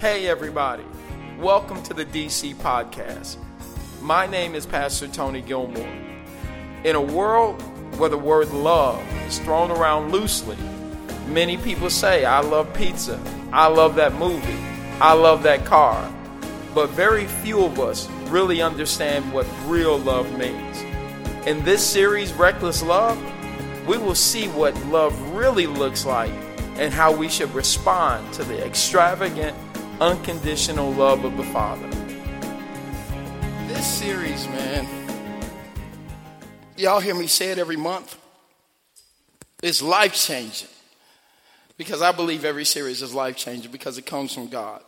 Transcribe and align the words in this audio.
Hey, 0.00 0.28
everybody. 0.28 0.84
Welcome 1.38 1.82
to 1.82 1.92
the 1.92 2.06
DC 2.06 2.54
Podcast. 2.54 3.36
My 4.00 4.26
name 4.26 4.54
is 4.54 4.64
Pastor 4.64 5.06
Tony 5.08 5.42
Gilmore. 5.42 5.94
In 6.84 6.96
a 6.96 7.02
world 7.02 7.60
where 7.98 8.08
the 8.08 8.16
word 8.16 8.50
love 8.50 8.98
is 9.26 9.38
thrown 9.40 9.70
around 9.70 10.10
loosely, 10.10 10.56
many 11.26 11.58
people 11.58 11.90
say, 11.90 12.24
I 12.24 12.40
love 12.40 12.72
pizza, 12.72 13.20
I 13.52 13.66
love 13.66 13.94
that 13.96 14.14
movie, 14.14 14.56
I 15.02 15.12
love 15.12 15.42
that 15.42 15.66
car. 15.66 16.10
But 16.74 16.88
very 16.88 17.26
few 17.26 17.62
of 17.62 17.78
us 17.78 18.08
really 18.28 18.62
understand 18.62 19.30
what 19.34 19.46
real 19.66 19.98
love 19.98 20.32
means. 20.38 20.80
In 21.46 21.62
this 21.62 21.86
series, 21.86 22.32
Reckless 22.32 22.82
Love, 22.82 23.22
we 23.86 23.98
will 23.98 24.14
see 24.14 24.48
what 24.48 24.74
love 24.86 25.14
really 25.32 25.66
looks 25.66 26.06
like 26.06 26.32
and 26.76 26.90
how 26.90 27.14
we 27.14 27.28
should 27.28 27.52
respond 27.52 28.32
to 28.32 28.44
the 28.44 28.64
extravagant, 28.64 29.54
unconditional 30.00 30.90
love 30.92 31.24
of 31.24 31.36
the 31.36 31.42
Father. 31.44 31.86
This 33.68 33.86
series, 33.86 34.48
man, 34.48 34.86
y'all 36.76 37.00
hear 37.00 37.14
me 37.14 37.26
say 37.26 37.50
it 37.50 37.58
every 37.58 37.76
month. 37.76 38.18
It's 39.62 39.82
life 39.82 40.14
changing. 40.14 40.68
Because 41.76 42.00
I 42.00 42.12
believe 42.12 42.44
every 42.46 42.64
series 42.64 43.02
is 43.02 43.14
life 43.14 43.36
changing 43.36 43.72
because 43.72 43.98
it 43.98 44.06
comes 44.06 44.34
from 44.34 44.48
God. 44.48 44.82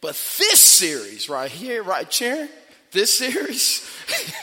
But 0.00 0.10
this 0.38 0.60
series 0.60 1.28
right 1.28 1.50
here, 1.50 1.82
right 1.82 2.10
here, 2.12 2.48
this 2.92 3.16
series 3.18 3.90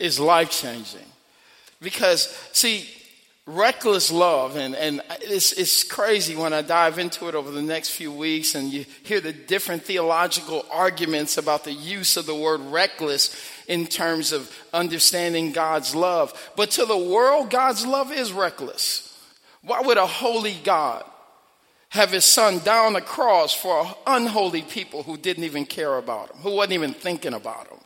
is 0.00 0.20
life 0.20 0.50
changing. 0.50 1.06
Because, 1.80 2.26
see, 2.52 2.88
reckless 3.46 4.10
love, 4.10 4.56
and, 4.56 4.74
and 4.74 5.00
it's, 5.20 5.52
it's 5.52 5.84
crazy 5.84 6.34
when 6.34 6.52
I 6.52 6.62
dive 6.62 6.98
into 6.98 7.28
it 7.28 7.34
over 7.36 7.50
the 7.50 7.62
next 7.62 7.90
few 7.90 8.10
weeks 8.10 8.56
and 8.56 8.72
you 8.72 8.84
hear 9.04 9.20
the 9.20 9.32
different 9.32 9.84
theological 9.84 10.66
arguments 10.70 11.38
about 11.38 11.62
the 11.62 11.72
use 11.72 12.16
of 12.16 12.26
the 12.26 12.34
word 12.34 12.60
reckless 12.60 13.34
in 13.68 13.86
terms 13.86 14.32
of 14.32 14.52
understanding 14.72 15.52
God's 15.52 15.94
love. 15.94 16.52
But 16.56 16.72
to 16.72 16.84
the 16.84 16.98
world, 16.98 17.50
God's 17.50 17.86
love 17.86 18.10
is 18.10 18.32
reckless. 18.32 19.16
Why 19.62 19.80
would 19.80 19.96
a 19.96 20.06
holy 20.06 20.56
God 20.64 21.04
have 21.90 22.10
his 22.10 22.24
son 22.24 22.58
down 22.58 22.94
the 22.94 23.00
cross 23.00 23.54
for 23.54 23.94
unholy 24.06 24.62
people 24.62 25.04
who 25.04 25.16
didn't 25.16 25.44
even 25.44 25.66
care 25.66 25.96
about 25.96 26.30
him, 26.30 26.38
who 26.38 26.50
wasn't 26.50 26.72
even 26.74 26.92
thinking 26.92 27.32
about 27.32 27.68
him? 27.68 27.78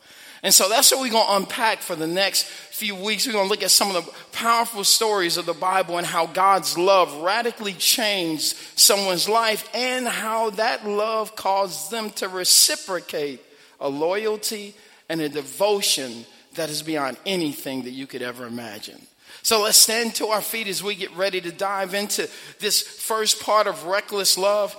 And 0.42 0.54
so 0.54 0.68
that's 0.68 0.90
what 0.90 1.00
we're 1.00 1.10
going 1.10 1.26
to 1.26 1.36
unpack 1.36 1.80
for 1.80 1.94
the 1.94 2.06
next 2.06 2.44
few 2.44 2.94
weeks. 2.94 3.26
We're 3.26 3.34
going 3.34 3.44
to 3.44 3.50
look 3.50 3.62
at 3.62 3.70
some 3.70 3.94
of 3.94 4.06
the 4.06 4.12
powerful 4.32 4.84
stories 4.84 5.36
of 5.36 5.44
the 5.44 5.52
Bible 5.52 5.98
and 5.98 6.06
how 6.06 6.26
God's 6.26 6.78
love 6.78 7.14
radically 7.22 7.74
changed 7.74 8.56
someone's 8.74 9.28
life 9.28 9.68
and 9.74 10.08
how 10.08 10.50
that 10.50 10.86
love 10.86 11.36
caused 11.36 11.90
them 11.90 12.10
to 12.12 12.28
reciprocate 12.28 13.42
a 13.80 13.88
loyalty 13.88 14.74
and 15.10 15.20
a 15.20 15.28
devotion 15.28 16.24
that 16.54 16.70
is 16.70 16.82
beyond 16.82 17.18
anything 17.26 17.82
that 17.82 17.90
you 17.90 18.06
could 18.06 18.22
ever 18.22 18.46
imagine. 18.46 19.00
So 19.42 19.62
let's 19.62 19.78
stand 19.78 20.14
to 20.16 20.28
our 20.28 20.42
feet 20.42 20.68
as 20.68 20.82
we 20.82 20.94
get 20.94 21.14
ready 21.16 21.40
to 21.42 21.52
dive 21.52 21.92
into 21.94 22.28
this 22.60 22.80
first 22.80 23.42
part 23.42 23.66
of 23.66 23.84
reckless 23.84 24.38
love. 24.38 24.74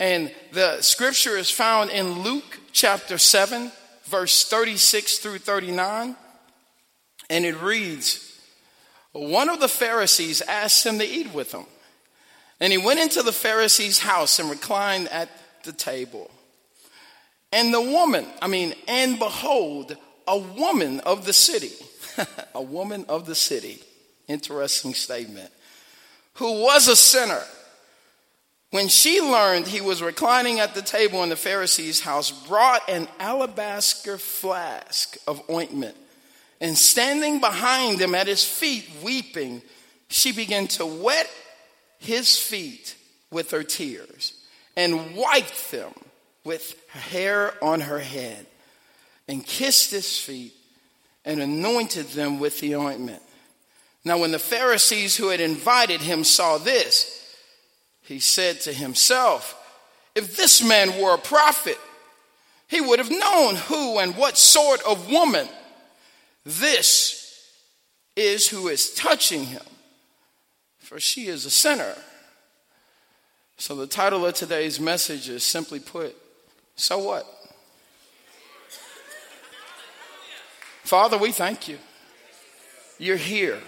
And 0.00 0.32
the 0.52 0.80
scripture 0.82 1.36
is 1.36 1.50
found 1.50 1.90
in 1.90 2.22
Luke 2.22 2.58
chapter 2.72 3.18
7 3.18 3.72
verse 4.08 4.44
36 4.44 5.18
through 5.18 5.38
39. 5.38 6.16
And 7.30 7.44
it 7.44 7.60
reads 7.60 8.40
One 9.12 9.48
of 9.48 9.60
the 9.60 9.68
Pharisees 9.68 10.40
asked 10.42 10.84
him 10.84 10.98
to 10.98 11.06
eat 11.06 11.32
with 11.32 11.52
him. 11.52 11.66
And 12.60 12.72
he 12.72 12.78
went 12.78 13.00
into 13.00 13.22
the 13.22 13.32
Pharisee's 13.32 14.00
house 14.00 14.38
and 14.38 14.50
reclined 14.50 15.08
at 15.08 15.28
the 15.62 15.72
table. 15.72 16.30
And 17.52 17.72
the 17.72 17.80
woman, 17.80 18.26
I 18.42 18.48
mean, 18.48 18.74
and 18.88 19.18
behold, 19.18 19.96
a 20.26 20.38
woman 20.38 21.00
of 21.00 21.24
the 21.24 21.32
city, 21.32 21.72
a 22.54 22.62
woman 22.62 23.04
of 23.08 23.26
the 23.26 23.34
city, 23.34 23.82
interesting 24.26 24.92
statement, 24.92 25.50
who 26.34 26.62
was 26.62 26.88
a 26.88 26.96
sinner 26.96 27.42
when 28.70 28.88
she 28.88 29.20
learned 29.20 29.66
he 29.66 29.80
was 29.80 30.02
reclining 30.02 30.60
at 30.60 30.74
the 30.74 30.82
table 30.82 31.22
in 31.22 31.30
the 31.30 31.36
Pharisee's 31.36 32.00
house, 32.00 32.30
brought 32.30 32.88
an 32.88 33.08
alabaster 33.18 34.18
flask 34.18 35.16
of 35.26 35.42
ointment, 35.48 35.96
and 36.60 36.76
standing 36.76 37.40
behind 37.40 38.00
him 38.00 38.14
at 38.14 38.26
his 38.26 38.44
feet, 38.44 38.88
weeping, 39.02 39.62
she 40.08 40.32
began 40.32 40.66
to 40.66 40.84
wet 40.84 41.30
his 41.98 42.38
feet 42.38 42.94
with 43.30 43.50
her 43.52 43.62
tears 43.62 44.34
and 44.76 45.16
wiped 45.16 45.70
them 45.70 45.92
with 46.44 46.74
her 46.90 47.00
hair 47.00 47.54
on 47.62 47.80
her 47.80 47.98
head 47.98 48.46
and 49.28 49.44
kissed 49.44 49.90
his 49.90 50.18
feet 50.18 50.54
and 51.24 51.40
anointed 51.40 52.06
them 52.08 52.38
with 52.38 52.60
the 52.60 52.74
ointment. 52.74 53.22
Now, 54.04 54.18
when 54.18 54.30
the 54.30 54.38
Pharisees 54.38 55.16
who 55.16 55.28
had 55.28 55.40
invited 55.40 56.00
him 56.00 56.24
saw 56.24 56.58
this, 56.58 57.17
he 58.08 58.20
said 58.20 58.58
to 58.62 58.72
himself, 58.72 59.54
If 60.14 60.34
this 60.38 60.64
man 60.64 60.98
were 60.98 61.14
a 61.14 61.18
prophet, 61.18 61.78
he 62.66 62.80
would 62.80 62.98
have 62.98 63.10
known 63.10 63.56
who 63.56 63.98
and 63.98 64.16
what 64.16 64.38
sort 64.38 64.82
of 64.84 65.10
woman 65.10 65.46
this 66.42 67.52
is 68.16 68.48
who 68.48 68.68
is 68.68 68.94
touching 68.94 69.44
him, 69.44 69.62
for 70.78 70.98
she 70.98 71.26
is 71.26 71.44
a 71.44 71.50
sinner. 71.50 71.94
So, 73.58 73.74
the 73.74 73.86
title 73.86 74.24
of 74.24 74.32
today's 74.32 74.80
message 74.80 75.28
is 75.28 75.44
simply 75.44 75.78
put, 75.78 76.16
So 76.76 76.98
what? 76.98 77.26
Father, 80.82 81.18
we 81.18 81.32
thank 81.32 81.68
you. 81.68 81.76
You're 82.98 83.16
here. 83.18 83.60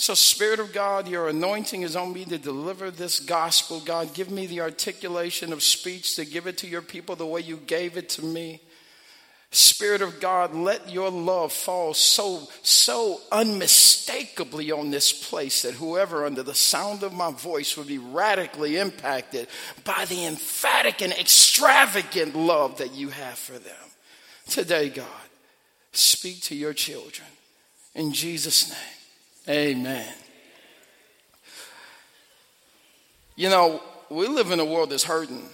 So, 0.00 0.14
Spirit 0.14 0.60
of 0.60 0.72
God, 0.72 1.08
your 1.08 1.28
anointing 1.28 1.82
is 1.82 1.96
on 1.96 2.12
me 2.12 2.24
to 2.26 2.38
deliver 2.38 2.88
this 2.88 3.18
gospel. 3.18 3.80
God, 3.80 4.14
give 4.14 4.30
me 4.30 4.46
the 4.46 4.60
articulation 4.60 5.52
of 5.52 5.60
speech 5.60 6.14
to 6.14 6.24
give 6.24 6.46
it 6.46 6.58
to 6.58 6.68
your 6.68 6.82
people 6.82 7.16
the 7.16 7.26
way 7.26 7.40
you 7.40 7.56
gave 7.56 7.96
it 7.96 8.08
to 8.10 8.24
me. 8.24 8.60
Spirit 9.50 10.00
of 10.00 10.20
God, 10.20 10.54
let 10.54 10.88
your 10.88 11.10
love 11.10 11.52
fall 11.52 11.94
so, 11.94 12.46
so 12.62 13.20
unmistakably 13.32 14.70
on 14.70 14.92
this 14.92 15.12
place 15.12 15.62
that 15.62 15.74
whoever 15.74 16.24
under 16.24 16.44
the 16.44 16.54
sound 16.54 17.02
of 17.02 17.12
my 17.12 17.32
voice 17.32 17.76
would 17.76 17.88
be 17.88 17.98
radically 17.98 18.76
impacted 18.76 19.48
by 19.82 20.04
the 20.04 20.26
emphatic 20.26 21.02
and 21.02 21.12
extravagant 21.12 22.36
love 22.36 22.78
that 22.78 22.94
you 22.94 23.08
have 23.08 23.36
for 23.36 23.58
them. 23.58 23.74
Today, 24.48 24.90
God, 24.90 25.06
speak 25.90 26.40
to 26.42 26.54
your 26.54 26.72
children. 26.72 27.26
In 27.96 28.12
Jesus' 28.12 28.70
name. 28.70 28.97
Amen. 29.48 30.06
You 33.34 33.48
know, 33.48 33.82
we 34.10 34.26
live 34.26 34.50
in 34.50 34.60
a 34.60 34.64
world 34.64 34.90
that's 34.90 35.04
hurting. 35.04 35.48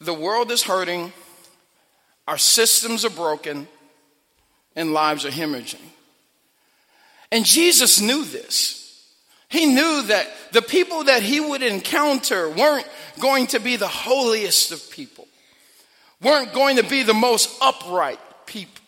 The 0.00 0.14
world 0.14 0.50
is 0.52 0.62
hurting, 0.62 1.12
our 2.28 2.38
systems 2.38 3.04
are 3.04 3.10
broken, 3.10 3.66
and 4.76 4.92
lives 4.92 5.26
are 5.26 5.30
hemorrhaging. 5.30 5.82
And 7.32 7.44
Jesus 7.44 8.00
knew 8.00 8.24
this. 8.24 8.76
He 9.48 9.66
knew 9.66 10.02
that 10.02 10.28
the 10.52 10.62
people 10.62 11.04
that 11.04 11.22
he 11.22 11.40
would 11.40 11.62
encounter 11.62 12.48
weren't 12.48 12.88
going 13.18 13.48
to 13.48 13.58
be 13.58 13.76
the 13.76 13.88
holiest 13.88 14.70
of 14.70 14.88
people, 14.90 15.26
weren't 16.22 16.52
going 16.52 16.76
to 16.76 16.84
be 16.84 17.02
the 17.02 17.14
most 17.14 17.50
upright 17.60 18.20
people. 18.46 18.87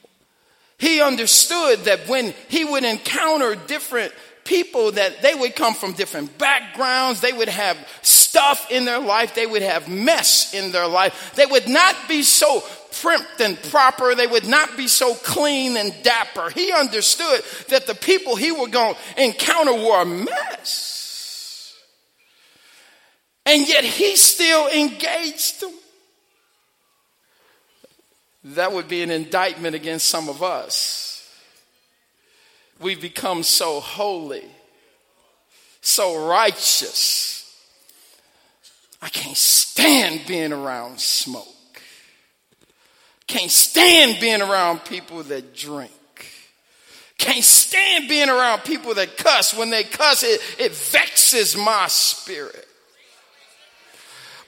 He 0.80 1.02
understood 1.02 1.80
that 1.80 2.08
when 2.08 2.32
he 2.48 2.64
would 2.64 2.84
encounter 2.84 3.54
different 3.54 4.14
people 4.44 4.92
that 4.92 5.20
they 5.20 5.34
would 5.34 5.54
come 5.54 5.74
from 5.74 5.92
different 5.92 6.38
backgrounds, 6.38 7.20
they 7.20 7.34
would 7.34 7.50
have 7.50 7.76
stuff 8.00 8.70
in 8.70 8.86
their 8.86 8.98
life, 8.98 9.34
they 9.34 9.46
would 9.46 9.60
have 9.60 9.88
mess 9.88 10.54
in 10.54 10.72
their 10.72 10.88
life. 10.88 11.34
They 11.36 11.44
would 11.44 11.68
not 11.68 11.94
be 12.08 12.22
so 12.22 12.62
primped 12.92 13.40
and 13.40 13.62
proper, 13.70 14.14
they 14.14 14.26
would 14.26 14.48
not 14.48 14.74
be 14.78 14.88
so 14.88 15.14
clean 15.14 15.76
and 15.76 15.94
dapper. 16.02 16.48
He 16.48 16.72
understood 16.72 17.42
that 17.68 17.86
the 17.86 17.94
people 17.94 18.36
he 18.36 18.50
would 18.50 18.72
go 18.72 18.96
encounter 19.18 19.74
were 19.74 20.00
a 20.00 20.06
mess. 20.06 21.76
And 23.44 23.68
yet 23.68 23.84
he 23.84 24.16
still 24.16 24.66
engaged 24.68 25.60
them 25.60 25.74
that 28.42 28.72
would 28.72 28.88
be 28.88 29.02
an 29.02 29.10
indictment 29.10 29.74
against 29.74 30.06
some 30.06 30.28
of 30.28 30.42
us. 30.42 31.28
We've 32.80 33.00
become 33.00 33.42
so 33.42 33.80
holy, 33.80 34.44
so 35.82 36.26
righteous. 36.26 37.36
I 39.02 39.08
can't 39.10 39.36
stand 39.36 40.22
being 40.26 40.52
around 40.52 41.00
smoke. 41.00 41.46
Can't 43.26 43.50
stand 43.50 44.18
being 44.20 44.40
around 44.42 44.84
people 44.84 45.22
that 45.24 45.54
drink. 45.54 45.92
Can't 47.18 47.44
stand 47.44 48.08
being 48.08 48.30
around 48.30 48.64
people 48.64 48.94
that 48.94 49.18
cuss. 49.18 49.54
When 49.54 49.68
they 49.68 49.84
cuss, 49.84 50.22
it, 50.22 50.40
it 50.58 50.72
vexes 50.72 51.54
my 51.56 51.86
spirit. 51.88 52.66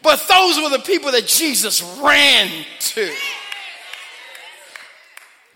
But 0.03 0.27
those 0.27 0.59
were 0.59 0.71
the 0.71 0.83
people 0.83 1.13
that 1.13 1.27
Jesus 1.27 1.83
ran 2.03 2.51
to. 2.81 3.13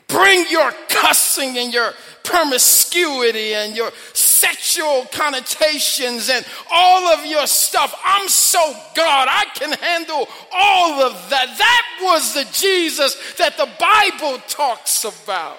Bring 0.09 0.47
your 0.51 0.71
cussing 0.89 1.59
and 1.59 1.73
your 1.73 1.93
promiscuity 2.23 3.55
and 3.55 3.77
your 3.77 3.91
sexual 4.13 5.07
connotations 5.13 6.29
and 6.29 6.45
all 6.73 7.13
of 7.15 7.27
your 7.27 7.47
stuff. 7.47 7.95
I'm 8.05 8.29
so 8.29 8.59
God, 8.95 9.29
I 9.31 9.47
can 9.55 9.73
handle 9.73 10.29
all 10.53 11.03
of 11.03 11.31
that. 11.31 11.57
That 11.59 11.83
was 12.03 12.35
the 12.35 12.45
Jesus 12.53 13.17
that 13.37 13.57
the 13.57 13.69
Bible 13.79 14.43
talks 14.49 15.05
about. 15.05 15.59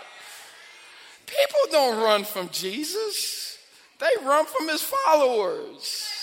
People 1.26 1.72
don't 1.72 2.04
run 2.04 2.24
from 2.24 2.50
Jesus, 2.50 3.58
they 4.00 4.26
run 4.26 4.46
from 4.46 4.70
his 4.70 4.82
followers. 4.82 6.17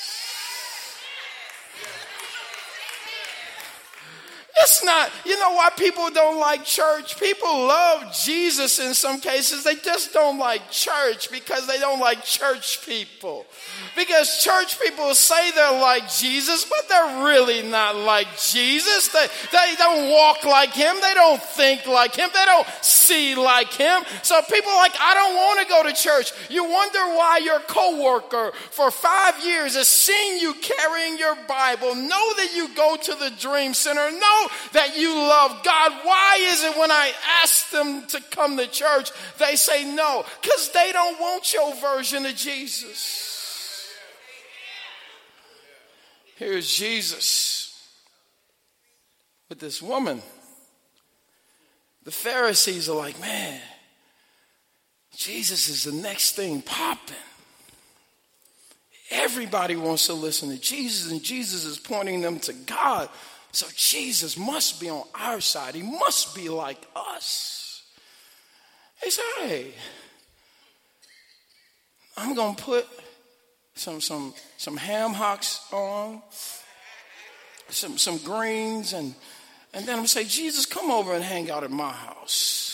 It's 4.61 4.85
not, 4.85 5.11
you 5.25 5.39
know 5.39 5.53
why 5.53 5.71
people 5.77 6.11
don't 6.11 6.39
like 6.39 6.65
church? 6.65 7.19
People 7.19 7.49
love 7.49 8.15
Jesus 8.25 8.79
in 8.79 8.95
some 8.95 9.21
cases. 9.21 9.65
They 9.65 9.75
just 9.75 10.13
don't 10.13 10.39
like 10.39 10.71
church 10.71 11.31
because 11.31 11.67
they 11.67 11.79
don't 11.79 11.99
like 11.99 12.25
church 12.25 12.87
people. 12.87 13.47
Because 13.97 14.43
church 14.43 14.81
people 14.81 15.15
say 15.15 15.51
they're 15.53 15.81
like 15.81 16.11
Jesus, 16.11 16.65
but 16.65 16.89
they're 16.89 17.25
really 17.25 17.63
not 17.63 17.97
like 17.97 18.29
Jesus. 18.39 19.09
They, 19.09 19.27
they 19.53 19.75
don't 19.77 20.11
walk 20.11 20.45
like 20.45 20.73
him. 20.73 20.97
They 21.01 21.15
don't 21.15 21.43
think 21.43 21.87
like 21.87 22.17
him. 22.17 22.29
They 22.33 22.45
don't 22.45 22.67
see 22.83 23.35
like 23.35 23.73
him. 23.73 24.03
So 24.23 24.41
people 24.43 24.73
like, 24.73 24.95
I 25.01 25.15
don't 25.15 25.37
want 25.37 25.61
to 25.61 25.69
go 25.69 25.83
to 25.85 25.93
church. 25.95 26.33
You 26.51 26.65
wonder 26.65 26.99
why 26.99 27.39
your 27.39 27.61
coworker 27.61 28.53
for 28.71 28.91
five 28.91 29.45
years 29.45 29.77
has 29.77 29.89
seen 29.89 30.39
you 30.39 30.55
carrying 30.55 31.19
your 31.19 31.37
Bible, 31.49 31.95
know 31.95 32.35
that 32.37 32.53
you 32.55 32.69
go 32.75 32.97
to 32.97 33.15
the 33.15 33.31
Dream 33.39 33.75
Center, 33.75 34.11
know 34.11 34.49
that 34.73 34.97
you 34.97 35.15
love 35.15 35.63
God. 35.65 35.93
Why 36.03 36.39
is 36.41 36.65
it 36.65 36.79
when 36.79 36.91
I 36.91 37.13
ask 37.43 37.71
them 37.71 38.07
to 38.09 38.21
come 38.31 38.57
to 38.57 38.67
church, 38.67 39.11
they 39.39 39.57
say 39.57 39.85
no? 39.85 40.25
Because 40.43 40.71
they 40.73 40.91
don't 40.93 41.21
want 41.21 41.53
your 41.53 41.75
version 41.77 42.27
of 42.27 42.35
Jesus. 42.35 43.34
Here's 46.37 46.73
Jesus 46.75 47.91
with 49.49 49.61
this 49.61 49.81
woman. 49.81 50.21
The 52.03 52.11
Pharisees 52.11 52.89
are 52.89 52.97
like, 52.97 53.21
man, 53.21 53.61
Jesus 55.17 55.69
is 55.69 55.85
the 55.85 55.93
next 55.93 56.33
thing 56.33 56.61
popping. 56.61 57.17
Everybody 59.11 59.77
wants 59.77 60.07
to 60.07 60.15
listen 60.15 60.51
to 60.51 60.59
Jesus, 60.59 61.11
and 61.11 61.23
Jesus 61.23 61.65
is 61.65 61.79
pointing 61.79 62.21
them 62.21 62.41
to 62.41 62.53
God. 62.53 63.09
So 63.53 63.67
Jesus 63.77 64.37
must 64.37 64.81
be 64.81 64.91
on 64.91 65.05
our 65.15 65.41
side. 65.41 65.77
He 65.77 65.83
must 65.83 66.35
be 66.35 66.49
like 66.49 66.85
us. 66.97 67.85
He 69.03 69.11
said, 69.11 69.23
hey, 69.39 69.73
I'm 72.17 72.35
going 72.35 72.57
to 72.57 72.63
put 72.63 72.87
some, 73.75 74.01
some, 74.01 74.35
some 74.57 74.77
ham 74.77 75.13
hocks 75.13 75.61
on, 75.73 76.23
some, 77.69 77.99
some 77.99 78.19
greens, 78.19 78.93
and, 78.93 79.15
and 79.73 79.85
then 79.85 79.91
I'm 79.91 79.97
going 79.97 80.07
to 80.07 80.13
say, 80.13 80.25
Jesus, 80.25 80.67
come 80.67 80.91
over 80.91 81.15
and 81.15 81.25
hang 81.25 81.51
out 81.51 81.65
at 81.65 81.71
my 81.71 81.93
house. 81.93 82.74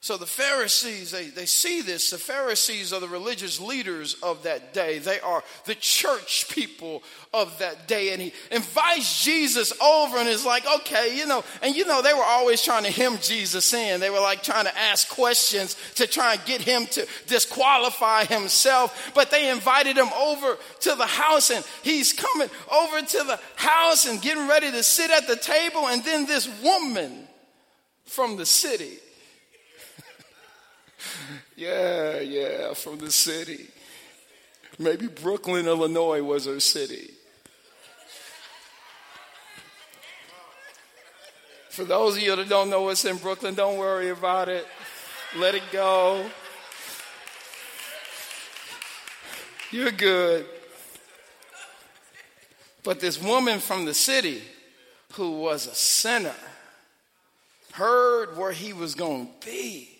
So 0.00 0.16
the 0.16 0.26
Pharisees, 0.26 1.10
they, 1.10 1.26
they 1.26 1.46
see 1.46 1.82
this. 1.82 2.10
The 2.10 2.18
Pharisees 2.18 2.92
are 2.92 3.00
the 3.00 3.08
religious 3.08 3.58
leaders 3.58 4.14
of 4.22 4.44
that 4.44 4.72
day. 4.72 5.00
They 5.00 5.18
are 5.18 5.42
the 5.64 5.74
church 5.74 6.48
people 6.48 7.02
of 7.34 7.58
that 7.58 7.88
day. 7.88 8.12
And 8.12 8.22
he 8.22 8.32
invites 8.52 9.24
Jesus 9.24 9.72
over 9.82 10.18
and 10.18 10.28
is 10.28 10.46
like, 10.46 10.64
okay, 10.80 11.18
you 11.18 11.26
know, 11.26 11.42
and 11.62 11.74
you 11.74 11.84
know, 11.84 12.00
they 12.00 12.14
were 12.14 12.22
always 12.22 12.62
trying 12.62 12.84
to 12.84 12.92
hem 12.92 13.18
Jesus 13.20 13.74
in. 13.74 13.98
They 13.98 14.08
were 14.08 14.20
like 14.20 14.44
trying 14.44 14.66
to 14.66 14.78
ask 14.78 15.08
questions 15.08 15.76
to 15.96 16.06
try 16.06 16.34
and 16.34 16.44
get 16.44 16.60
him 16.60 16.86
to 16.86 17.04
disqualify 17.26 18.24
himself. 18.24 19.10
But 19.16 19.32
they 19.32 19.50
invited 19.50 19.98
him 19.98 20.12
over 20.16 20.58
to 20.82 20.94
the 20.94 21.06
house 21.06 21.50
and 21.50 21.64
he's 21.82 22.12
coming 22.12 22.48
over 22.70 23.02
to 23.02 23.24
the 23.24 23.40
house 23.56 24.06
and 24.06 24.22
getting 24.22 24.46
ready 24.46 24.70
to 24.70 24.82
sit 24.84 25.10
at 25.10 25.26
the 25.26 25.36
table. 25.36 25.88
And 25.88 26.04
then 26.04 26.26
this 26.26 26.48
woman 26.62 27.26
from 28.04 28.36
the 28.36 28.46
city 28.46 28.98
yeah, 31.56 32.20
yeah, 32.20 32.74
from 32.74 32.98
the 32.98 33.10
city. 33.10 33.68
Maybe 34.78 35.08
Brooklyn, 35.08 35.66
Illinois 35.66 36.22
was 36.22 36.46
her 36.46 36.60
city. 36.60 37.10
For 41.70 41.84
those 41.84 42.16
of 42.16 42.22
you 42.22 42.34
that 42.34 42.48
don't 42.48 42.70
know 42.70 42.82
what's 42.82 43.04
in 43.04 43.16
Brooklyn, 43.16 43.54
don't 43.54 43.78
worry 43.78 44.10
about 44.10 44.48
it. 44.48 44.66
Let 45.36 45.54
it 45.54 45.62
go. 45.70 46.24
You're 49.70 49.92
good. 49.92 50.46
But 52.82 53.00
this 53.00 53.20
woman 53.20 53.58
from 53.60 53.84
the 53.84 53.94
city 53.94 54.42
who 55.12 55.40
was 55.40 55.66
a 55.66 55.74
sinner 55.74 56.34
heard 57.72 58.36
where 58.36 58.52
he 58.52 58.72
was 58.72 58.94
going 58.94 59.26
to 59.26 59.46
be 59.46 59.97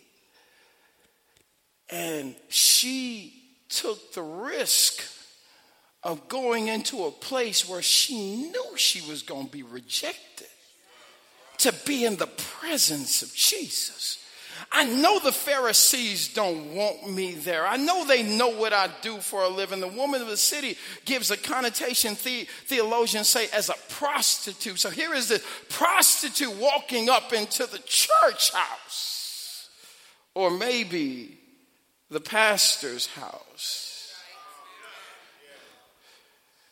and 1.90 2.34
she 2.48 3.34
took 3.68 4.12
the 4.12 4.22
risk 4.22 5.02
of 6.02 6.28
going 6.28 6.68
into 6.68 7.04
a 7.04 7.10
place 7.10 7.68
where 7.68 7.82
she 7.82 8.36
knew 8.36 8.76
she 8.76 9.00
was 9.08 9.22
going 9.22 9.46
to 9.46 9.52
be 9.52 9.62
rejected 9.62 10.46
to 11.58 11.74
be 11.84 12.04
in 12.04 12.16
the 12.16 12.26
presence 12.26 13.22
of 13.22 13.34
Jesus. 13.34 14.24
I 14.72 14.84
know 14.84 15.18
the 15.18 15.32
Pharisees 15.32 16.32
don't 16.34 16.74
want 16.74 17.08
me 17.08 17.34
there. 17.34 17.66
I 17.66 17.76
know 17.76 18.04
they 18.04 18.22
know 18.22 18.48
what 18.48 18.72
I 18.72 18.88
do 19.02 19.18
for 19.18 19.42
a 19.42 19.48
living. 19.48 19.80
The 19.80 19.88
woman 19.88 20.20
of 20.20 20.28
the 20.28 20.36
city 20.36 20.76
gives 21.04 21.30
a 21.30 21.36
connotation, 21.36 22.16
the, 22.24 22.46
theologians 22.66 23.28
say, 23.28 23.48
as 23.52 23.68
a 23.68 23.74
prostitute. 23.88 24.78
So 24.78 24.90
here 24.90 25.14
is 25.14 25.28
the 25.28 25.42
prostitute 25.68 26.56
walking 26.56 27.08
up 27.08 27.32
into 27.32 27.66
the 27.66 27.78
church 27.78 28.52
house. 28.52 29.68
Or 30.34 30.50
maybe 30.50 31.37
the 32.10 32.20
pastor's 32.20 33.06
house. 33.06 33.98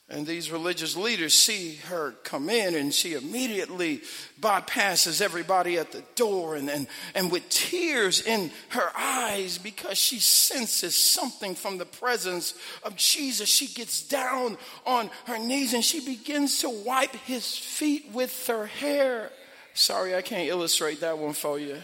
And 0.09 0.25
these 0.25 0.53
religious 0.53 0.97
leaders 0.97 1.35
see 1.35 1.77
her 1.89 2.13
come 2.23 2.49
in, 2.49 2.77
and 2.77 2.95
she 2.95 3.15
immediately 3.15 4.03
bypasses 4.41 5.21
everybody 5.21 5.79
at 5.79 5.91
the 5.91 6.05
door 6.15 6.55
and, 6.55 6.71
and, 6.71 6.87
and 7.17 7.33
with 7.33 7.49
tears 7.49 8.21
in 8.21 8.53
her 8.69 8.89
eyes 8.97 9.59
because 9.59 9.99
she 9.99 10.21
senses 10.21 10.95
something 10.95 11.57
from 11.57 11.79
the 11.79 11.87
presence 11.87 12.55
of 12.85 12.95
Jesus. 12.95 13.49
She 13.49 13.67
gets 13.67 14.07
down 14.07 14.59
on 14.87 15.11
her 15.25 15.39
knees 15.39 15.75
and 15.75 15.85
she 15.85 15.99
begins 15.99 16.61
to 16.61 16.71
wipe 16.71 17.17
his 17.17 17.57
feet 17.59 18.09
with 18.13 18.47
her 18.47 18.67
hair. 18.67 19.33
Sorry, 19.75 20.15
I 20.15 20.23
can't 20.23 20.49
illustrate 20.49 21.01
that 21.01 21.19
one 21.19 21.33
for 21.33 21.59
you. 21.59 21.79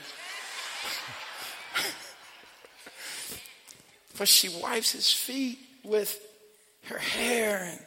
For 4.14 4.26
she 4.26 4.48
wipes 4.48 4.92
his 4.92 5.10
feet 5.10 5.58
with 5.84 6.20
her 6.84 6.98
hair 6.98 7.64
and 7.70 7.80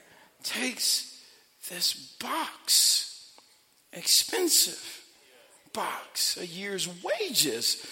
takes 0.44 1.24
this 1.70 1.94
box, 2.20 3.32
expensive 3.94 5.04
box, 5.74 6.38
a 6.38 6.46
year's 6.46 6.88
wages 7.04 7.86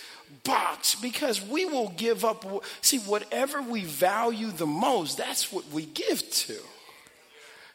box, 0.43 0.95
because 0.95 1.45
we 1.45 1.65
will 1.65 1.89
give 1.89 2.25
up. 2.25 2.45
See, 2.81 2.99
whatever 2.99 3.61
we 3.61 3.83
value 3.83 4.51
the 4.51 4.65
most, 4.65 5.17
that's 5.17 5.51
what 5.51 5.67
we 5.71 5.85
give 5.85 6.27
to. 6.31 6.57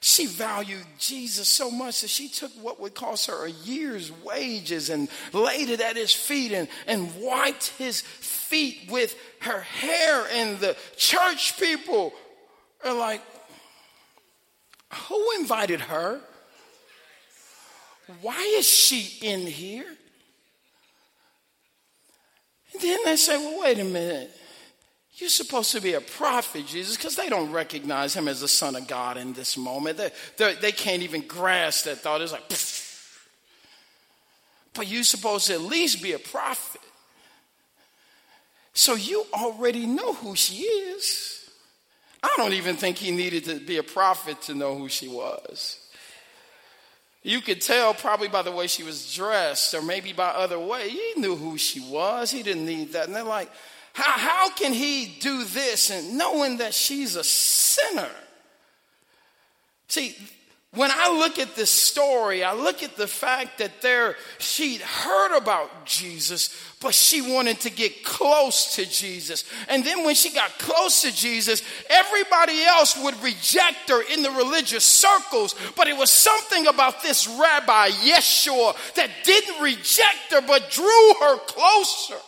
She 0.00 0.26
valued 0.26 0.86
Jesus 0.98 1.48
so 1.48 1.70
much 1.70 2.02
that 2.02 2.10
she 2.10 2.28
took 2.28 2.52
what 2.62 2.80
would 2.80 2.94
cost 2.94 3.26
her 3.26 3.46
a 3.46 3.50
year's 3.50 4.12
wages 4.22 4.90
and 4.90 5.08
laid 5.32 5.70
it 5.70 5.80
at 5.80 5.96
his 5.96 6.12
feet 6.12 6.52
and, 6.52 6.68
and 6.86 7.12
wiped 7.20 7.68
his 7.78 8.00
feet 8.00 8.88
with 8.90 9.16
her 9.40 9.60
hair. 9.60 10.24
And 10.32 10.58
the 10.60 10.76
church 10.96 11.58
people 11.58 12.12
are 12.84 12.94
like, 12.94 13.22
Who 15.08 15.32
invited 15.40 15.80
her? 15.80 16.20
Why 18.22 18.40
is 18.56 18.68
she 18.68 19.26
in 19.26 19.46
here? 19.46 19.86
And 22.72 22.82
then 22.82 22.98
they 23.04 23.16
say, 23.16 23.36
Well, 23.36 23.62
wait 23.62 23.80
a 23.80 23.84
minute. 23.84 24.37
You're 25.18 25.28
supposed 25.28 25.72
to 25.72 25.80
be 25.80 25.94
a 25.94 26.00
prophet, 26.00 26.66
Jesus, 26.66 26.96
because 26.96 27.16
they 27.16 27.28
don't 27.28 27.50
recognize 27.50 28.14
him 28.14 28.28
as 28.28 28.40
the 28.40 28.48
Son 28.48 28.76
of 28.76 28.86
God 28.86 29.16
in 29.16 29.32
this 29.32 29.56
moment. 29.56 29.98
They, 29.98 30.10
they, 30.36 30.54
they 30.54 30.72
can't 30.72 31.02
even 31.02 31.22
grasp 31.22 31.86
that 31.86 31.98
thought. 31.98 32.20
It's 32.20 32.30
like, 32.30 32.48
Pfft. 32.48 33.18
but 34.74 34.86
you're 34.86 35.02
supposed 35.02 35.48
to 35.48 35.54
at 35.54 35.60
least 35.62 36.02
be 36.02 36.12
a 36.12 36.20
prophet. 36.20 36.80
So 38.74 38.94
you 38.94 39.26
already 39.34 39.86
know 39.86 40.12
who 40.12 40.36
she 40.36 40.62
is. 40.62 41.50
I 42.22 42.32
don't 42.36 42.52
even 42.52 42.76
think 42.76 42.96
he 42.96 43.10
needed 43.10 43.44
to 43.46 43.58
be 43.58 43.78
a 43.78 43.82
prophet 43.82 44.40
to 44.42 44.54
know 44.54 44.76
who 44.76 44.88
she 44.88 45.08
was. 45.08 45.84
You 47.24 47.40
could 47.40 47.60
tell 47.60 47.92
probably 47.92 48.28
by 48.28 48.42
the 48.42 48.52
way 48.52 48.68
she 48.68 48.84
was 48.84 49.12
dressed 49.12 49.74
or 49.74 49.82
maybe 49.82 50.12
by 50.12 50.28
other 50.28 50.60
way. 50.60 50.88
He 50.88 51.14
knew 51.16 51.34
who 51.34 51.58
she 51.58 51.80
was. 51.80 52.30
He 52.30 52.44
didn't 52.44 52.66
need 52.66 52.92
that. 52.92 53.08
And 53.08 53.16
they're 53.16 53.24
like, 53.24 53.50
how, 53.98 54.12
how 54.12 54.50
can 54.50 54.72
he 54.72 55.06
do 55.18 55.42
this 55.42 55.90
and 55.90 56.16
knowing 56.16 56.58
that 56.58 56.72
she's 56.72 57.16
a 57.16 57.24
sinner? 57.24 58.08
See, 59.88 60.14
when 60.72 60.92
I 60.92 61.10
look 61.18 61.40
at 61.40 61.56
this 61.56 61.70
story, 61.70 62.44
I 62.44 62.52
look 62.52 62.84
at 62.84 62.94
the 62.94 63.08
fact 63.08 63.58
that 63.58 63.82
there 63.82 64.14
she'd 64.38 64.82
heard 64.82 65.36
about 65.36 65.84
Jesus, 65.84 66.54
but 66.80 66.94
she 66.94 67.22
wanted 67.22 67.58
to 67.60 67.70
get 67.70 68.04
close 68.04 68.76
to 68.76 68.88
Jesus. 68.88 69.42
And 69.68 69.82
then 69.82 70.04
when 70.04 70.14
she 70.14 70.30
got 70.30 70.56
close 70.58 71.02
to 71.02 71.12
Jesus, 71.12 71.62
everybody 71.90 72.62
else 72.62 72.96
would 73.02 73.20
reject 73.20 73.88
her 73.88 74.00
in 74.12 74.22
the 74.22 74.30
religious 74.30 74.84
circles. 74.84 75.56
But 75.74 75.88
it 75.88 75.96
was 75.96 76.12
something 76.12 76.68
about 76.68 77.02
this 77.02 77.26
rabbi, 77.26 77.88
Yeshua, 77.88 78.76
that 78.94 79.10
didn't 79.24 79.60
reject 79.60 80.30
her, 80.30 80.40
but 80.42 80.70
drew 80.70 81.14
her 81.20 81.38
closer. 81.38 82.20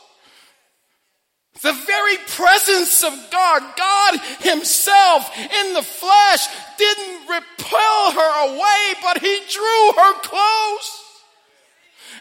The 1.63 1.73
very 1.73 2.17
presence 2.29 3.05
of 3.05 3.13
God, 3.31 3.63
God 3.77 4.21
Himself 4.41 5.31
in 5.39 5.75
the 5.75 5.83
flesh, 5.83 6.47
didn't 6.79 7.29
repel 7.29 8.13
her 8.13 8.55
away, 8.55 8.95
but 9.03 9.19
He 9.19 9.41
drew 9.49 9.93
her 10.03 10.15
close. 10.21 11.01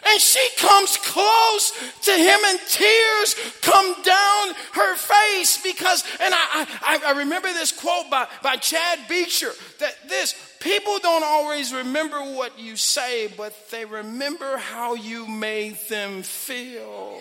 And 0.08 0.20
she 0.20 0.46
comes 0.56 0.96
close 0.96 1.72
to 2.02 2.12
him 2.12 2.38
and 2.46 2.58
tears 2.68 3.34
come 3.60 3.94
down 4.02 4.54
her 4.72 4.96
face 4.96 5.62
because, 5.62 6.02
and 6.22 6.32
I, 6.32 6.66
I, 6.80 7.00
I 7.08 7.18
remember 7.18 7.52
this 7.52 7.70
quote 7.70 8.08
by, 8.10 8.26
by 8.42 8.56
Chad 8.56 9.00
Beecher 9.08 9.50
that 9.78 10.08
this, 10.08 10.34
people 10.60 10.98
don't 11.00 11.24
always 11.24 11.74
remember 11.74 12.18
what 12.18 12.58
you 12.58 12.76
say, 12.76 13.28
but 13.36 13.54
they 13.70 13.84
remember 13.84 14.56
how 14.56 14.94
you 14.94 15.26
made 15.26 15.76
them 15.88 16.22
feel. 16.22 17.20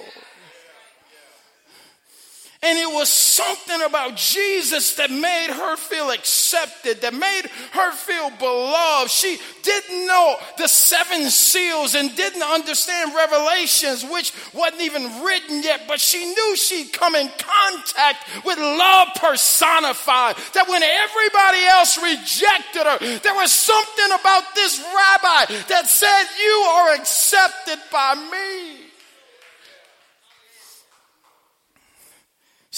And 2.61 2.77
it 2.77 2.93
was 2.93 3.07
something 3.07 3.81
about 3.83 4.17
Jesus 4.17 4.95
that 4.95 5.09
made 5.09 5.47
her 5.47 5.77
feel 5.77 6.11
accepted, 6.11 6.99
that 7.01 7.13
made 7.13 7.43
her 7.71 7.91
feel 7.93 8.29
beloved. 8.31 9.09
She 9.09 9.37
didn't 9.63 10.05
know 10.05 10.35
the 10.57 10.67
seven 10.67 11.29
seals 11.29 11.95
and 11.95 12.13
didn't 12.17 12.43
understand 12.43 13.15
Revelations, 13.15 14.03
which 14.03 14.33
wasn't 14.53 14.81
even 14.81 15.23
written 15.23 15.63
yet, 15.63 15.83
but 15.87 16.01
she 16.01 16.25
knew 16.25 16.55
she'd 16.57 16.91
come 16.91 17.15
in 17.15 17.29
contact 17.37 18.27
with 18.43 18.57
love 18.57 19.07
personified. 19.15 20.35
That 20.53 20.67
when 20.67 20.83
everybody 20.83 21.63
else 21.63 21.97
rejected 21.97 22.83
her, 22.83 23.19
there 23.19 23.35
was 23.35 23.53
something 23.53 24.19
about 24.19 24.43
this 24.53 24.79
rabbi 24.79 25.45
that 25.69 25.87
said, 25.87 26.23
You 26.37 26.65
are 26.75 26.95
accepted 26.95 27.79
by 27.89 28.15
me. 28.15 28.78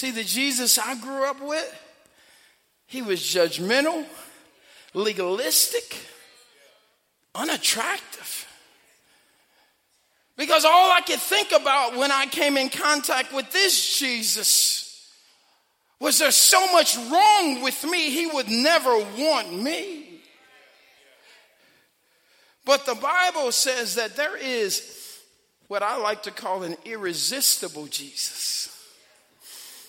See, 0.02 0.10
the 0.10 0.24
Jesus 0.24 0.80
I 0.80 0.96
grew 0.96 1.26
up 1.26 1.40
with, 1.40 1.84
he 2.88 3.04
was 3.04 3.20
judgmental, 3.20 4.04
legalistic, 4.96 5.96
unattractive. 7.36 8.48
Because 10.38 10.66
all 10.66 10.92
I 10.92 11.02
could 11.02 11.20
think 11.20 11.52
about 11.52 11.98
when 11.98 12.12
I 12.12 12.26
came 12.26 12.58
in 12.58 12.70
contact 12.70 13.32
with 13.32 13.52
this 13.52 14.00
Jesus 14.00 15.08
was 16.00 16.18
there 16.18 16.32
so 16.32 16.74
much 16.74 16.98
wrong 16.98 17.62
with 17.62 17.84
me, 17.84 18.10
he 18.10 18.26
would 18.26 18.50
never 18.50 18.98
want 19.20 19.54
me. 19.54 20.20
But 22.66 22.88
the 22.88 22.96
Bible 22.96 23.52
says 23.52 23.94
that 23.98 24.16
there 24.16 24.36
is 24.36 25.22
what 25.68 25.84
I 25.84 25.98
like 25.98 26.24
to 26.24 26.32
call 26.32 26.64
an 26.64 26.76
irresistible 26.86 27.86
Jesus 27.86 28.81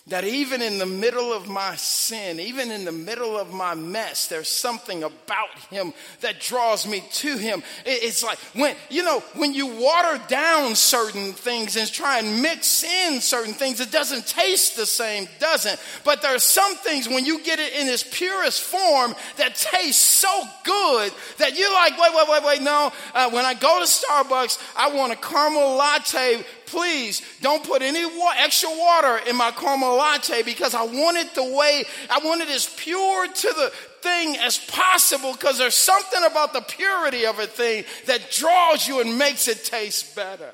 that 0.08 0.24
even 0.24 0.60
in 0.60 0.78
the 0.78 0.86
middle 0.86 1.32
of 1.32 1.48
my 1.48 1.76
sin, 1.76 2.40
even 2.40 2.72
in 2.72 2.84
the 2.84 2.92
middle 2.92 3.38
of 3.38 3.52
my 3.52 3.72
mess, 3.74 4.26
there's 4.26 4.48
something 4.48 5.04
about 5.04 5.56
him 5.70 5.94
that 6.22 6.40
draws 6.40 6.88
me 6.88 7.04
to 7.12 7.36
him. 7.36 7.62
It's 7.86 8.24
like 8.24 8.38
when, 8.52 8.74
you 8.90 9.04
know, 9.04 9.20
when 9.36 9.54
you 9.54 9.68
water 9.68 10.20
down 10.26 10.74
certain 10.74 11.32
things 11.34 11.76
and 11.76 11.90
try 11.90 12.18
and 12.18 12.42
mix 12.42 12.82
in 12.82 13.20
certain 13.20 13.54
things, 13.54 13.78
it 13.80 13.92
doesn't 13.92 14.26
taste 14.26 14.74
the 14.74 14.86
same, 14.86 15.28
doesn't. 15.38 15.80
But 16.04 16.20
there 16.20 16.34
are 16.34 16.40
some 16.40 16.74
things 16.74 17.08
when 17.08 17.24
you 17.24 17.40
get 17.44 17.60
it 17.60 17.72
in 17.72 17.86
its 17.86 18.02
purest 18.02 18.60
form 18.60 19.14
that 19.36 19.54
taste 19.54 20.00
so 20.00 20.42
good 20.64 21.12
that 21.38 21.56
you're 21.56 21.72
like, 21.72 21.96
wait, 21.96 22.12
wait, 22.12 22.28
wait, 22.28 22.44
wait, 22.44 22.62
no. 22.62 22.92
Uh, 23.14 23.30
when 23.30 23.44
I 23.44 23.54
go 23.54 23.78
to 23.78 23.86
Starbucks, 23.86 24.58
I 24.76 24.92
want 24.92 25.12
a 25.12 25.16
caramel 25.16 25.76
latte 25.76 26.44
please 26.72 27.20
don't 27.42 27.62
put 27.62 27.82
any 27.82 28.02
extra 28.38 28.70
water 28.70 29.20
in 29.28 29.36
my 29.36 29.50
caramel 29.50 29.94
latte 29.96 30.42
because 30.42 30.74
I 30.74 30.82
want 30.84 31.18
it 31.18 31.34
the 31.34 31.44
way, 31.44 31.84
I 32.08 32.18
want 32.24 32.40
it 32.40 32.48
as 32.48 32.66
pure 32.76 33.26
to 33.26 33.48
the 33.48 33.72
thing 34.00 34.36
as 34.38 34.56
possible 34.56 35.32
because 35.32 35.58
there's 35.58 35.74
something 35.74 36.24
about 36.24 36.54
the 36.54 36.62
purity 36.62 37.26
of 37.26 37.38
a 37.38 37.46
thing 37.46 37.84
that 38.06 38.30
draws 38.30 38.88
you 38.88 39.00
and 39.02 39.18
makes 39.18 39.48
it 39.48 39.64
taste 39.64 40.16
better. 40.16 40.50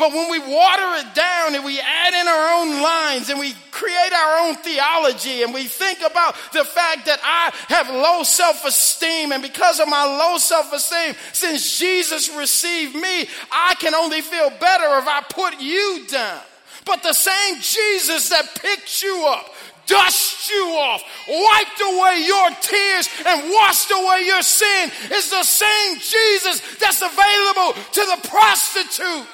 But 0.00 0.14
when 0.14 0.30
we 0.30 0.38
water 0.38 0.94
it 0.96 1.14
down 1.14 1.54
and 1.54 1.62
we 1.62 1.78
add 1.78 2.14
in 2.14 2.26
our 2.26 2.62
own 2.62 2.82
lines 2.82 3.28
and 3.28 3.38
we 3.38 3.54
create 3.70 4.12
our 4.14 4.48
own 4.48 4.56
theology 4.56 5.42
and 5.42 5.52
we 5.52 5.64
think 5.64 5.98
about 5.98 6.36
the 6.54 6.64
fact 6.64 7.04
that 7.04 7.20
I 7.22 7.52
have 7.68 7.90
low 7.90 8.22
self 8.22 8.64
esteem 8.64 9.30
and 9.30 9.42
because 9.42 9.78
of 9.78 9.88
my 9.88 10.02
low 10.02 10.38
self 10.38 10.72
esteem, 10.72 11.14
since 11.34 11.78
Jesus 11.78 12.34
received 12.34 12.94
me, 12.94 13.28
I 13.52 13.74
can 13.78 13.94
only 13.94 14.22
feel 14.22 14.48
better 14.48 14.88
if 14.96 15.06
I 15.06 15.20
put 15.28 15.60
you 15.60 16.06
down. 16.08 16.40
But 16.86 17.02
the 17.02 17.12
same 17.12 17.56
Jesus 17.60 18.30
that 18.30 18.54
picked 18.54 19.02
you 19.02 19.26
up, 19.28 19.52
dust 19.84 20.50
you 20.50 20.64
off, 20.80 21.02
wiped 21.28 21.80
away 21.82 22.24
your 22.24 22.48
tears, 22.62 23.06
and 23.26 23.50
washed 23.52 23.90
away 23.90 24.22
your 24.24 24.40
sin 24.40 24.90
is 25.12 25.28
the 25.28 25.42
same 25.42 25.98
Jesus 25.98 26.62
that's 26.76 27.02
available 27.02 27.74
to 27.92 28.00
the 28.00 28.28
prostitute. 28.30 29.26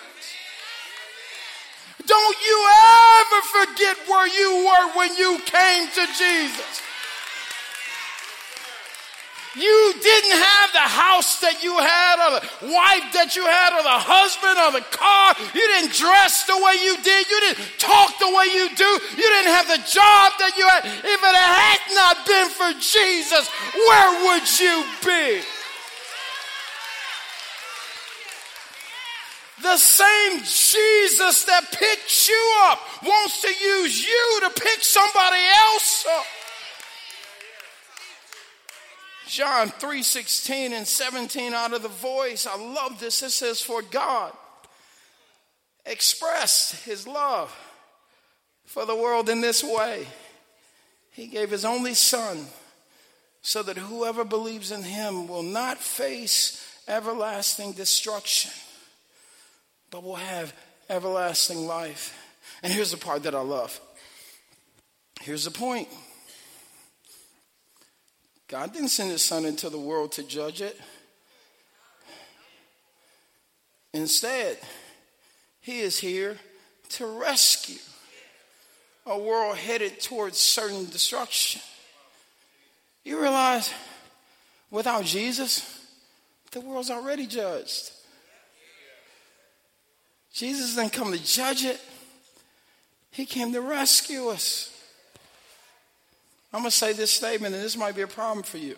Don't 2.07 2.39
you 2.47 2.59
ever 3.19 3.41
forget 3.67 3.97
where 4.09 4.29
you 4.29 4.67
were 4.67 4.97
when 4.97 5.17
you 5.17 5.39
came 5.45 5.89
to 5.89 6.07
Jesus. 6.17 6.83
You 9.57 9.95
didn't 10.03 10.37
have 10.37 10.69
the 10.77 10.85
house 10.85 11.41
that 11.41 11.65
you 11.65 11.73
had, 11.81 12.21
or 12.21 12.31
the 12.37 12.45
wife 12.77 13.09
that 13.17 13.33
you 13.33 13.43
had, 13.49 13.73
or 13.73 13.81
the 13.81 14.01
husband, 14.05 14.53
or 14.61 14.77
the 14.77 14.85
car. 14.93 15.33
You 15.57 15.65
didn't 15.65 15.97
dress 15.97 16.45
the 16.45 16.61
way 16.61 16.77
you 16.85 17.01
did. 17.01 17.25
You 17.25 17.41
didn't 17.41 17.65
talk 17.81 18.21
the 18.21 18.29
way 18.37 18.53
you 18.53 18.69
do. 18.77 18.91
You 19.17 19.27
didn't 19.33 19.57
have 19.57 19.65
the 19.73 19.81
job 19.89 20.37
that 20.45 20.53
you 20.61 20.69
had. 20.69 20.85
If 20.85 21.21
it 21.25 21.37
had 21.41 21.83
not 21.97 22.29
been 22.29 22.53
for 22.53 22.71
Jesus, 22.77 23.49
where 23.73 24.11
would 24.29 24.45
you 24.61 24.85
be? 25.01 25.41
The 29.63 29.79
same 29.79 30.41
Jesus 30.41 31.45
that 31.45 31.65
picked 31.73 32.29
you 32.29 32.55
up 32.65 32.79
wants 33.03 33.41
to 33.41 33.49
use 33.49 34.07
you 34.07 34.41
to 34.43 34.51
pick 34.51 34.83
somebody 34.83 35.43
else 35.55 36.07
up. 36.11 36.25
John 39.29 39.69
3 39.69 40.03
16 40.03 40.73
and 40.73 40.87
17 40.87 41.55
out 41.55 41.73
of 41.73 41.83
the 41.83 41.89
voice. 41.89 42.47
I 42.47 42.57
love 42.57 43.01
this. 43.01 43.23
It 43.23 43.31
says, 43.31 43.61
For 43.61 43.81
God 43.81 44.33
expressed 45.87 46.85
his 46.85 47.07
love 47.07 47.55
for 48.67 48.85
the 48.85 48.95
world 48.95 49.29
in 49.31 49.41
this 49.41 49.65
way. 49.65 50.07
He 51.13 51.29
gave 51.29 51.51
his 51.51 51.65
only 51.65 51.95
son 51.95 52.47
so 53.41 53.63
that 53.63 53.79
whoever 53.79 54.25
believes 54.25 54.71
in 54.71 54.83
him 54.83 55.29
will 55.29 55.43
not 55.43 55.79
face 55.79 56.63
everlasting 56.87 57.73
destruction 57.73 58.53
but 59.90 60.02
will 60.02 60.16
have 60.16 60.55
everlasting 60.88 61.66
life. 61.66 62.16
And 62.62 62.73
here's 62.73 62.90
the 62.90 62.97
part 62.97 63.25
that 63.25 63.35
I 63.35 63.40
love. 63.40 63.81
Here's 65.21 65.45
the 65.45 65.50
point 65.50 65.88
God 68.49 68.73
didn't 68.73 68.88
send 68.88 69.11
his 69.11 69.23
son 69.23 69.45
into 69.45 69.69
the 69.69 69.78
world 69.78 70.12
to 70.12 70.23
judge 70.23 70.61
it. 70.62 70.78
Instead, 73.93 74.59
he 75.61 75.81
is 75.81 75.99
here 75.99 76.37
to 76.90 77.07
rescue 77.07 77.78
a 79.07 79.19
world 79.19 79.57
headed 79.57 80.00
towards 80.00 80.37
certain 80.37 80.85
destruction. 80.90 81.61
You 83.05 83.21
realize 83.21 83.73
without 84.71 85.05
Jesus, 85.05 85.81
the 86.50 86.61
world's 86.61 86.90
already 86.90 87.26
judged. 87.26 87.93
Jesus 90.37 90.75
didn't 90.76 90.93
come 90.93 91.12
to 91.12 91.25
judge 91.25 91.64
it, 91.64 91.81
He 93.11 93.25
came 93.25 93.55
to 93.55 93.62
rescue 93.62 94.28
us. 94.28 94.71
I'm 96.52 96.61
going 96.61 96.71
to 96.71 96.76
say 96.76 96.93
this 96.93 97.11
statement, 97.11 97.55
and 97.55 97.64
this 97.64 97.75
might 97.75 97.97
be 97.97 98.02
a 98.02 98.07
problem 98.07 98.43
for 98.43 98.59
you. 98.59 98.76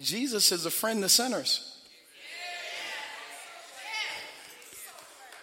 Jesus 0.00 0.52
is 0.52 0.64
a 0.64 0.70
friend 0.70 1.02
to 1.02 1.08
sinners. 1.08 1.76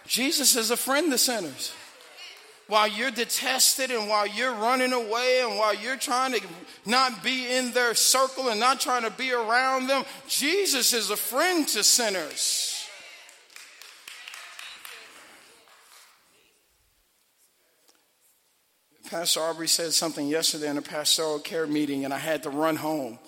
Jesus 0.06 0.56
is 0.56 0.70
a 0.70 0.78
friend 0.78 1.12
to 1.12 1.18
sinners. 1.18 1.74
While 2.66 2.88
you're 2.88 3.10
detested 3.10 3.90
and 3.90 4.08
while 4.08 4.26
you're 4.26 4.54
running 4.54 4.94
away 4.94 5.42
and 5.42 5.58
while 5.58 5.74
you're 5.74 5.96
trying 5.96 6.32
to 6.32 6.40
not 6.86 7.22
be 7.22 7.52
in 7.54 7.72
their 7.72 7.94
circle 7.94 8.48
and 8.48 8.58
not 8.58 8.80
trying 8.80 9.02
to 9.02 9.10
be 9.10 9.30
around 9.30 9.88
them, 9.88 10.04
Jesus 10.26 10.94
is 10.94 11.10
a 11.10 11.16
friend 11.16 11.68
to 11.68 11.84
sinners. 11.84 12.79
Pastor 19.10 19.40
Aubrey 19.40 19.66
said 19.66 19.92
something 19.92 20.28
yesterday 20.28 20.68
in 20.68 20.78
a 20.78 20.82
pastoral 20.82 21.40
care 21.40 21.66
meeting, 21.66 22.04
and 22.04 22.14
I 22.14 22.18
had 22.18 22.44
to 22.44 22.50
run 22.50 22.76
home 22.76 23.18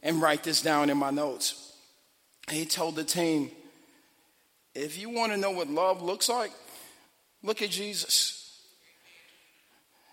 and 0.00 0.22
write 0.22 0.44
this 0.44 0.62
down 0.62 0.88
in 0.88 0.96
my 0.96 1.10
notes. 1.10 1.72
He 2.48 2.64
told 2.64 2.94
the 2.94 3.02
team, 3.02 3.50
if 4.72 4.96
you 4.96 5.10
want 5.10 5.32
to 5.32 5.36
know 5.36 5.50
what 5.50 5.68
love 5.68 6.00
looks 6.00 6.28
like, 6.28 6.52
look 7.42 7.60
at 7.60 7.70
Jesus. 7.70 8.56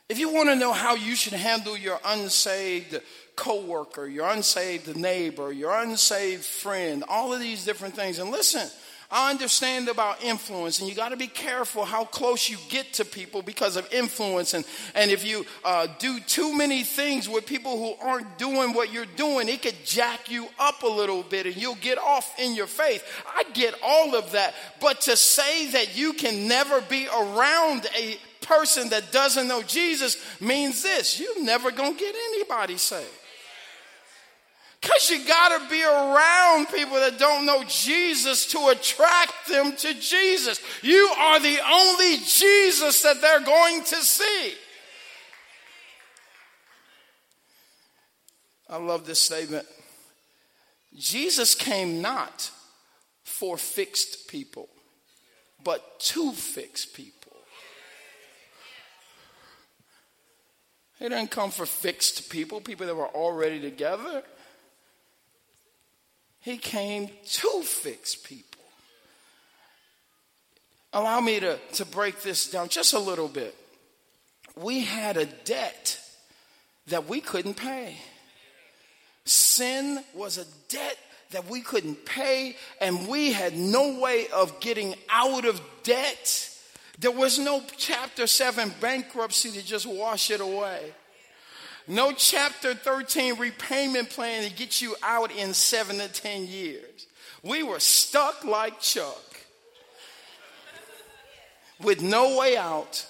If 0.09 0.17
you 0.17 0.33
want 0.33 0.49
to 0.49 0.55
know 0.55 0.73
how 0.73 0.95
you 0.95 1.15
should 1.15 1.33
handle 1.33 1.77
your 1.77 1.99
unsaved 2.03 2.99
coworker, 3.35 4.07
your 4.07 4.27
unsaved 4.27 4.97
neighbor, 4.97 5.51
your 5.51 5.79
unsaved 5.79 6.43
friend, 6.43 7.03
all 7.07 7.31
of 7.31 7.39
these 7.39 7.65
different 7.65 7.95
things, 7.95 8.17
and 8.17 8.31
listen, 8.31 8.67
I 9.13 9.29
understand 9.29 9.89
about 9.89 10.23
influence, 10.23 10.79
and 10.79 10.89
you 10.89 10.95
got 10.95 11.09
to 11.09 11.17
be 11.17 11.27
careful 11.27 11.85
how 11.85 12.03
close 12.03 12.49
you 12.49 12.57
get 12.69 12.93
to 12.93 13.05
people 13.05 13.43
because 13.43 13.75
of 13.75 13.87
influence. 13.93 14.55
And, 14.55 14.65
and 14.95 15.11
if 15.11 15.23
you 15.23 15.45
uh, 15.63 15.85
do 15.99 16.19
too 16.19 16.57
many 16.57 16.83
things 16.83 17.29
with 17.29 17.45
people 17.45 17.77
who 17.77 18.03
aren't 18.03 18.39
doing 18.39 18.73
what 18.73 18.91
you're 18.91 19.05
doing, 19.05 19.49
it 19.49 19.61
could 19.61 19.75
jack 19.85 20.31
you 20.31 20.47
up 20.57 20.81
a 20.81 20.87
little 20.87 21.21
bit 21.21 21.45
and 21.45 21.55
you'll 21.55 21.75
get 21.75 21.99
off 21.99 22.39
in 22.39 22.55
your 22.55 22.65
faith. 22.65 23.03
I 23.37 23.43
get 23.53 23.75
all 23.83 24.15
of 24.15 24.31
that. 24.31 24.55
But 24.81 25.01
to 25.01 25.15
say 25.15 25.67
that 25.73 25.95
you 25.95 26.13
can 26.13 26.47
never 26.47 26.81
be 26.81 27.07
around 27.07 27.85
a 27.95 28.17
person 28.41 28.89
that 28.89 29.11
doesn't 29.11 29.47
know 29.47 29.61
Jesus 29.61 30.17
means 30.41 30.81
this 30.81 31.19
you're 31.19 31.43
never 31.43 31.69
going 31.69 31.93
to 31.93 31.99
get 31.99 32.15
anybody 32.31 32.77
saved. 32.77 33.07
Because 34.83 35.09
you 35.09 35.25
got 35.25 35.61
to 35.61 35.69
be 35.69 35.81
around 35.81 36.67
people 36.67 36.95
that 36.95 37.17
don't 37.17 37.45
know 37.45 37.63
Jesus 37.69 38.45
to 38.47 38.67
attract 38.67 39.47
them 39.47 39.73
to 39.77 39.93
Jesus. 39.93 40.59
You 40.81 41.09
are 41.17 41.39
the 41.39 41.57
only 41.71 42.17
Jesus 42.17 43.01
that 43.03 43.21
they're 43.21 43.39
going 43.39 43.81
to 43.85 43.95
see. 43.95 44.53
I 48.69 48.75
love 48.75 49.05
this 49.05 49.21
statement. 49.21 49.65
Jesus 50.97 51.55
came 51.55 52.01
not 52.01 52.51
for 53.23 53.57
fixed 53.57 54.27
people, 54.27 54.67
but 55.63 55.97
to 56.01 56.33
fix 56.33 56.85
people. 56.85 57.31
He 60.99 61.07
didn't 61.07 61.31
come 61.31 61.51
for 61.51 61.65
fixed 61.65 62.29
people, 62.29 62.59
people 62.59 62.85
that 62.85 62.95
were 62.95 63.07
already 63.07 63.61
together. 63.61 64.23
He 66.43 66.57
came 66.57 67.07
to 67.07 67.61
fix 67.63 68.15
people. 68.15 68.61
Allow 70.91 71.21
me 71.21 71.39
to, 71.39 71.57
to 71.75 71.85
break 71.85 72.21
this 72.21 72.51
down 72.51 72.67
just 72.67 72.93
a 72.93 72.99
little 72.99 73.29
bit. 73.29 73.55
We 74.55 74.81
had 74.81 75.15
a 75.15 75.25
debt 75.25 75.99
that 76.87 77.07
we 77.07 77.21
couldn't 77.21 77.55
pay. 77.55 77.95
Sin 79.23 80.03
was 80.13 80.37
a 80.37 80.45
debt 80.67 80.97
that 81.31 81.49
we 81.49 81.61
couldn't 81.61 82.05
pay, 82.05 82.57
and 82.81 83.07
we 83.07 83.31
had 83.31 83.57
no 83.57 83.99
way 83.99 84.27
of 84.27 84.59
getting 84.59 84.95
out 85.09 85.45
of 85.45 85.61
debt. 85.83 86.49
There 86.99 87.09
was 87.09 87.39
no 87.39 87.63
chapter 87.77 88.27
7 88.27 88.73
bankruptcy 88.81 89.51
to 89.51 89.65
just 89.65 89.85
wash 89.85 90.29
it 90.29 90.41
away. 90.41 90.93
No 91.87 92.13
chapter 92.13 92.73
13 92.73 93.37
repayment 93.37 94.09
plan 94.09 94.47
to 94.47 94.55
get 94.55 94.81
you 94.81 94.95
out 95.03 95.31
in 95.31 95.53
seven 95.53 95.97
to 95.97 96.07
10 96.07 96.47
years. 96.47 97.07
We 97.43 97.61
were 97.61 97.79
stuck 97.79 98.45
like 98.45 98.79
Chuck 98.79 99.21
with 101.81 102.01
no 102.01 102.37
way 102.37 102.55
out 102.55 103.05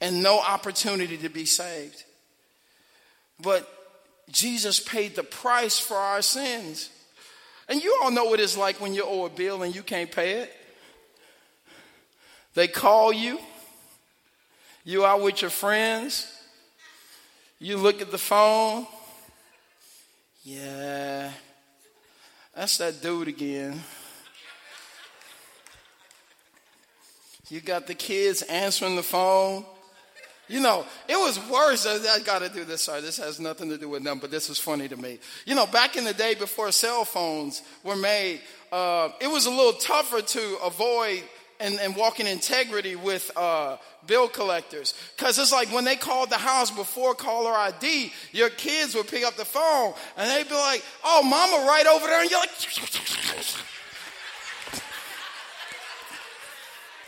and 0.00 0.22
no 0.22 0.40
opportunity 0.40 1.16
to 1.18 1.28
be 1.28 1.44
saved. 1.44 2.04
But 3.40 3.68
Jesus 4.30 4.80
paid 4.80 5.14
the 5.14 5.22
price 5.22 5.78
for 5.78 5.96
our 5.96 6.22
sins. 6.22 6.90
And 7.68 7.82
you 7.82 8.00
all 8.02 8.10
know 8.10 8.24
what 8.24 8.40
it's 8.40 8.56
like 8.56 8.80
when 8.80 8.94
you 8.94 9.04
owe 9.04 9.26
a 9.26 9.30
bill 9.30 9.62
and 9.62 9.74
you 9.74 9.82
can't 9.82 10.10
pay 10.10 10.40
it. 10.40 10.52
They 12.54 12.66
call 12.66 13.12
you, 13.12 13.38
you 14.84 15.06
out 15.06 15.22
with 15.22 15.40
your 15.40 15.52
friends, 15.52 16.26
you 17.60 17.76
look 17.76 18.00
at 18.00 18.10
the 18.10 18.18
phone. 18.18 18.86
Yeah, 20.42 21.30
that's 22.56 22.78
that 22.78 23.02
dude 23.02 23.28
again. 23.28 23.78
You 27.50 27.60
got 27.60 27.86
the 27.86 27.94
kids 27.94 28.42
answering 28.42 28.96
the 28.96 29.02
phone. 29.02 29.64
You 30.48 30.60
know, 30.60 30.84
it 31.08 31.16
was 31.16 31.38
worse. 31.48 31.86
I, 31.86 32.20
got 32.20 32.40
to 32.40 32.48
do 32.48 32.64
this. 32.64 32.82
Sorry, 32.82 33.00
this 33.02 33.18
has 33.18 33.38
nothing 33.38 33.68
to 33.68 33.78
do 33.78 33.88
with 33.88 34.02
them, 34.02 34.18
but 34.18 34.30
this 34.30 34.48
was 34.48 34.58
funny 34.58 34.88
to 34.88 34.96
me. 34.96 35.18
You 35.46 35.54
know, 35.54 35.66
back 35.66 35.96
in 35.96 36.04
the 36.04 36.14
day 36.14 36.34
before 36.34 36.72
cell 36.72 37.04
phones 37.04 37.62
were 37.84 37.94
made, 37.94 38.40
uh, 38.72 39.10
it 39.20 39.28
was 39.28 39.46
a 39.46 39.50
little 39.50 39.74
tougher 39.74 40.22
to 40.22 40.58
avoid 40.64 41.22
and, 41.60 41.78
and 41.78 41.94
walk 41.94 42.18
in 42.18 42.26
integrity 42.26 42.96
with 42.96 43.30
uh, 43.36 43.76
bill 44.06 44.26
collectors. 44.28 44.94
Because 45.16 45.38
it's 45.38 45.52
like 45.52 45.72
when 45.72 45.84
they 45.84 45.94
called 45.94 46.30
the 46.30 46.38
house 46.38 46.70
before 46.70 47.14
caller 47.14 47.52
ID, 47.52 48.12
your 48.32 48.48
kids 48.48 48.94
would 48.94 49.06
pick 49.06 49.24
up 49.24 49.36
the 49.36 49.44
phone 49.44 49.92
and 50.16 50.28
they'd 50.30 50.48
be 50.48 50.54
like, 50.54 50.82
oh, 51.04 51.22
mama, 51.22 51.66
right 51.68 51.86
over 51.86 52.06
there. 52.06 52.22
And 52.22 52.30
you're 52.30 52.40
like, 52.40 52.50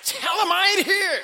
tell 0.05 0.38
them 0.41 0.53
I 0.53 0.75
ain't 0.77 0.87
here. 0.87 1.21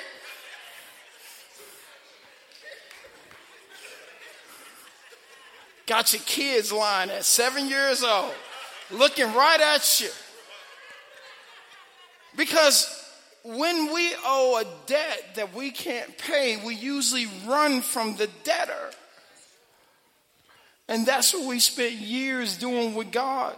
Got 5.85 6.13
your 6.13 6.21
kids 6.23 6.71
lying 6.71 7.09
at 7.09 7.25
seven 7.25 7.67
years 7.67 8.03
old, 8.03 8.33
looking 8.91 9.33
right 9.33 9.59
at 9.59 10.01
you. 10.01 10.09
Because 12.37 13.08
when 13.43 13.93
we 13.93 14.13
owe 14.25 14.61
a 14.61 14.87
debt 14.87 15.35
that 15.35 15.55
we 15.55 15.71
can't 15.71 16.17
pay, 16.17 16.57
we 16.65 16.75
usually 16.75 17.27
run 17.47 17.81
from 17.81 18.15
the 18.15 18.29
debtor. 18.43 18.91
And 20.87 21.05
that's 21.05 21.33
what 21.33 21.45
we 21.45 21.59
spent 21.59 21.93
years 21.93 22.57
doing 22.57 22.95
with 22.95 23.11
God. 23.11 23.55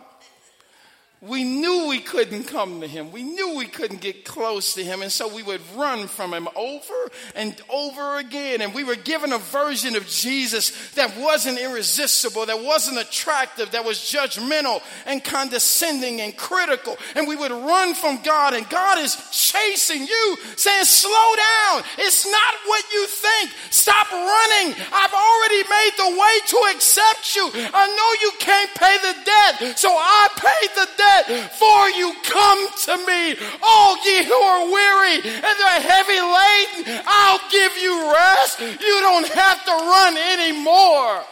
We 1.23 1.43
knew 1.43 1.87
we 1.87 1.99
couldn't 1.99 2.45
come 2.45 2.81
to 2.81 2.87
him. 2.87 3.11
We 3.11 3.21
knew 3.21 3.55
we 3.55 3.67
couldn't 3.67 4.01
get 4.01 4.25
close 4.25 4.73
to 4.73 4.83
him. 4.83 5.03
And 5.03 5.11
so 5.11 5.31
we 5.31 5.43
would 5.43 5.61
run 5.75 6.07
from 6.07 6.33
him 6.33 6.49
over 6.55 7.11
and 7.35 7.55
over 7.69 8.17
again. 8.17 8.61
And 8.61 8.73
we 8.73 8.83
were 8.83 8.95
given 8.95 9.31
a 9.31 9.37
version 9.37 9.95
of 9.95 10.07
Jesus 10.07 10.71
that 10.93 11.15
wasn't 11.15 11.59
irresistible, 11.59 12.47
that 12.47 12.63
wasn't 12.63 12.97
attractive, 12.97 13.69
that 13.71 13.85
was 13.85 13.99
judgmental 13.99 14.81
and 15.05 15.23
condescending 15.23 16.21
and 16.21 16.35
critical. 16.35 16.97
And 17.15 17.27
we 17.27 17.35
would 17.35 17.51
run 17.51 17.93
from 17.93 18.23
God. 18.23 18.55
And 18.55 18.67
God 18.67 18.97
is 18.97 19.15
chasing 19.31 20.07
you, 20.07 20.37
saying, 20.55 20.85
Slow 20.85 21.11
down. 21.11 21.83
It's 21.99 22.25
not 22.25 22.53
what 22.65 22.83
you 22.91 23.05
think. 23.05 23.51
Stop 23.69 24.11
running. 24.11 24.73
I've 24.91 25.13
already 25.13 25.69
made 25.69 25.91
the 25.97 26.17
way 26.19 26.39
to 26.47 26.75
accept 26.75 27.35
you. 27.35 27.47
I 27.53 27.85
know 27.85 28.25
you 28.25 28.31
can't 28.39 28.73
pay 28.73 28.97
the 28.97 29.15
debt. 29.23 29.77
So 29.77 29.89
I 29.91 30.27
paid 30.35 30.69
the 30.73 30.89
debt 30.97 31.10
for 31.51 31.89
you 31.89 32.13
come 32.23 32.67
to 32.85 32.97
me, 33.05 33.35
all 33.63 33.97
ye 34.05 34.23
who 34.23 34.33
are 34.33 34.71
weary 34.71 35.15
and 35.15 35.45
are 35.45 35.81
heavy 35.81 36.19
laden. 36.19 37.03
I'll 37.05 37.41
give 37.51 37.77
you 37.77 38.11
rest. 38.13 38.59
You 38.59 38.99
don't 39.01 39.27
have 39.27 39.65
to 39.65 39.71
run 39.71 40.17
anymore. 40.17 41.23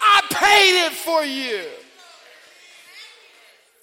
I 0.00 0.20
paid 0.30 0.86
it 0.86 0.92
for 0.92 1.24
you. 1.24 1.62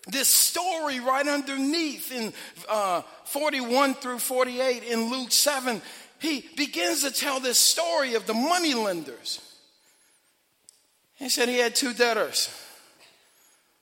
This 0.08 0.28
story 0.28 1.00
right 1.00 1.28
underneath 1.28 2.12
in 2.12 2.34
uh, 2.68 3.02
41 3.26 3.94
through 3.96 4.20
48 4.20 4.84
in 4.84 5.12
Luke 5.12 5.32
7, 5.32 5.82
he 6.20 6.46
begins 6.58 7.04
to 7.04 7.12
tell 7.12 7.40
this 7.40 7.58
story 7.58 8.16
of 8.16 8.26
the 8.26 8.34
money 8.34 8.74
lenders. 8.74 9.40
He 11.16 11.30
said 11.30 11.50
he 11.50 11.60
had 11.60 11.76
two 11.76 11.94
debtors. 11.94 12.50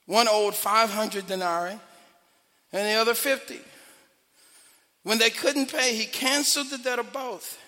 One 0.09 0.27
owed 0.27 0.55
500 0.55 1.27
denarii 1.27 1.79
and 2.73 2.87
the 2.87 2.99
other 2.99 3.13
50. 3.13 3.59
When 5.03 5.19
they 5.19 5.29
couldn't 5.29 5.71
pay, 5.71 5.93
he 5.93 6.07
canceled 6.07 6.71
the 6.71 6.79
debt 6.79 6.97
of 6.97 7.13
both 7.13 7.59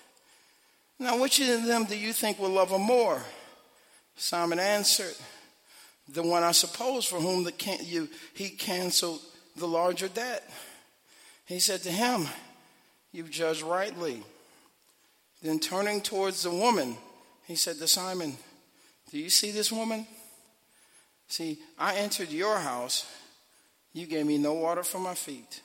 Now, 0.97 1.21
which 1.21 1.39
of 1.39 1.65
them 1.65 1.85
do 1.85 1.95
you 1.95 2.11
think 2.13 2.39
will 2.39 2.49
love 2.49 2.71
him 2.71 2.81
more? 2.81 3.21
Simon 4.15 4.57
answered, 4.57 5.13
The 6.07 6.23
one 6.23 6.41
I 6.41 6.51
suppose 6.51 7.05
for 7.05 7.19
whom 7.19 7.43
the 7.43 7.51
can- 7.51 7.85
you, 7.85 8.09
he 8.33 8.49
canceled 8.49 9.21
the 9.55 9.67
larger 9.67 10.07
debt. 10.07 10.49
He 11.45 11.59
said 11.59 11.83
to 11.83 11.91
him, 11.91 12.27
You've 13.11 13.29
judged 13.29 13.61
rightly. 13.61 14.23
Then 15.43 15.59
turning 15.59 16.01
towards 16.01 16.41
the 16.41 16.49
woman, 16.49 16.97
he 17.45 17.55
said 17.55 17.77
to 17.77 17.87
Simon, 17.87 18.35
Do 19.11 19.19
you 19.19 19.29
see 19.29 19.51
this 19.51 19.71
woman? 19.71 20.07
See, 21.31 21.59
I 21.79 21.95
entered 21.95 22.29
your 22.29 22.57
house. 22.57 23.09
You 23.93 24.05
gave 24.05 24.25
me 24.25 24.37
no 24.37 24.51
water 24.51 24.83
for 24.83 24.99
my 24.99 25.13
feet. 25.13 25.61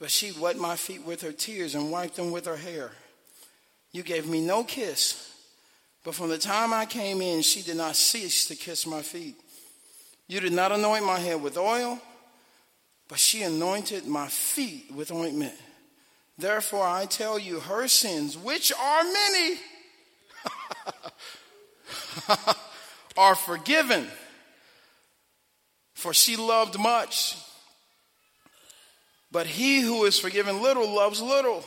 But 0.00 0.10
she 0.10 0.32
wet 0.32 0.56
my 0.56 0.76
feet 0.76 1.04
with 1.04 1.20
her 1.20 1.32
tears 1.32 1.74
and 1.74 1.92
wiped 1.92 2.16
them 2.16 2.30
with 2.30 2.46
her 2.46 2.56
hair. 2.56 2.92
You 3.92 4.02
gave 4.02 4.26
me 4.26 4.40
no 4.40 4.64
kiss. 4.64 5.30
But 6.04 6.14
from 6.14 6.30
the 6.30 6.38
time 6.38 6.72
I 6.72 6.86
came 6.86 7.20
in, 7.20 7.42
she 7.42 7.60
did 7.60 7.76
not 7.76 7.94
cease 7.94 8.46
to 8.48 8.56
kiss 8.56 8.86
my 8.86 9.02
feet. 9.02 9.36
You 10.26 10.40
did 10.40 10.54
not 10.54 10.72
anoint 10.72 11.04
my 11.04 11.18
head 11.18 11.42
with 11.42 11.58
oil, 11.58 12.00
but 13.08 13.18
she 13.18 13.42
anointed 13.42 14.06
my 14.06 14.28
feet 14.28 14.90
with 14.90 15.12
ointment. 15.12 15.52
Therefore, 16.38 16.86
I 16.86 17.04
tell 17.04 17.38
you, 17.38 17.60
her 17.60 17.86
sins, 17.88 18.38
which 18.38 18.72
are 18.72 19.04
many, 19.04 19.56
are 23.16 23.34
forgiven. 23.34 24.06
For 25.94 26.14
she 26.14 26.36
loved 26.36 26.78
much. 26.78 27.36
But 29.30 29.46
he 29.46 29.80
who 29.80 30.04
is 30.04 30.18
forgiven 30.18 30.62
little 30.62 30.94
loves 30.94 31.20
little. 31.20 31.64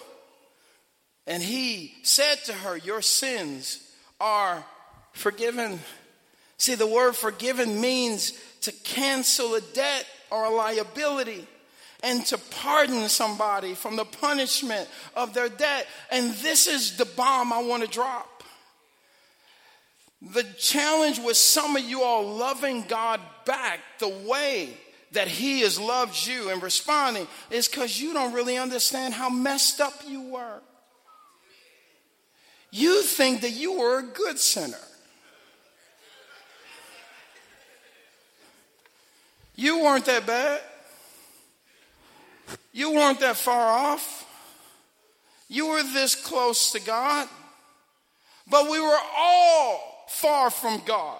And 1.28 1.42
he 1.42 1.94
said 2.04 2.36
to 2.46 2.54
her, 2.54 2.78
Your 2.78 3.02
sins 3.02 3.80
are 4.20 4.64
forgiven. 5.14 5.80
See, 6.58 6.76
the 6.76 6.88
word 6.88 7.16
forgiven 7.16 7.82
means 7.82 8.34
to 8.62 8.72
cancel 8.72 9.56
a 9.56 9.62
debt 9.62 10.06
or 10.32 10.46
a 10.46 10.50
liability 10.50 11.48
and 12.04 12.26
to 12.28 12.38
pardon 12.38 13.10
somebody 13.10 13.74
from 13.74 13.96
the 13.96 14.06
punishment 14.06 14.88
of 15.16 15.34
their 15.34 15.50
debt. 15.50 15.88
And 16.12 16.34
this 16.36 16.68
is 16.68 16.98
the 16.98 17.06
bomb 17.06 17.52
I 17.52 17.64
want 17.64 17.84
to 17.84 17.90
drop. 17.90 18.35
The 20.22 20.44
challenge 20.58 21.20
with 21.20 21.38
some 21.38 21.76
of 21.76 21.84
you 21.84 22.02
all 22.02 22.36
loving 22.36 22.84
God 22.88 23.20
back 23.46 23.80
the 24.00 24.10
way 24.10 24.70
that 25.12 25.28
He 25.28 25.62
has 25.62 25.80
loved 25.80 26.28
you 26.28 26.50
and 26.50 26.62
responding 26.62 27.28
is 27.52 27.68
because 27.68 28.00
you 28.00 28.14
don't 28.14 28.34
really 28.34 28.58
understand 28.58 29.14
how 29.14 29.30
messed 29.30 29.82
up 29.82 29.94
you 30.08 30.22
were. 30.22 30.62
You 32.72 33.04
think 33.04 33.42
that 33.42 33.52
you 33.52 33.80
were 33.80 34.00
a 34.00 34.04
good 34.04 34.40
sinner. 34.40 34.78
You 39.56 39.84
weren't 39.84 40.06
that 40.06 40.26
bad. 40.26 40.62
You 42.74 42.92
weren't 42.92 43.22
that 43.22 43.38
far 43.38 43.94
off. 43.94 44.28
You 45.48 45.68
were 45.68 45.84
this 45.84 46.16
close 46.16 46.72
to 46.74 46.82
God. 46.82 47.30
But 48.50 48.70
we 48.70 48.80
were 48.80 49.00
all 49.18 49.95
far 50.08 50.50
from 50.50 50.82
God. 50.86 51.18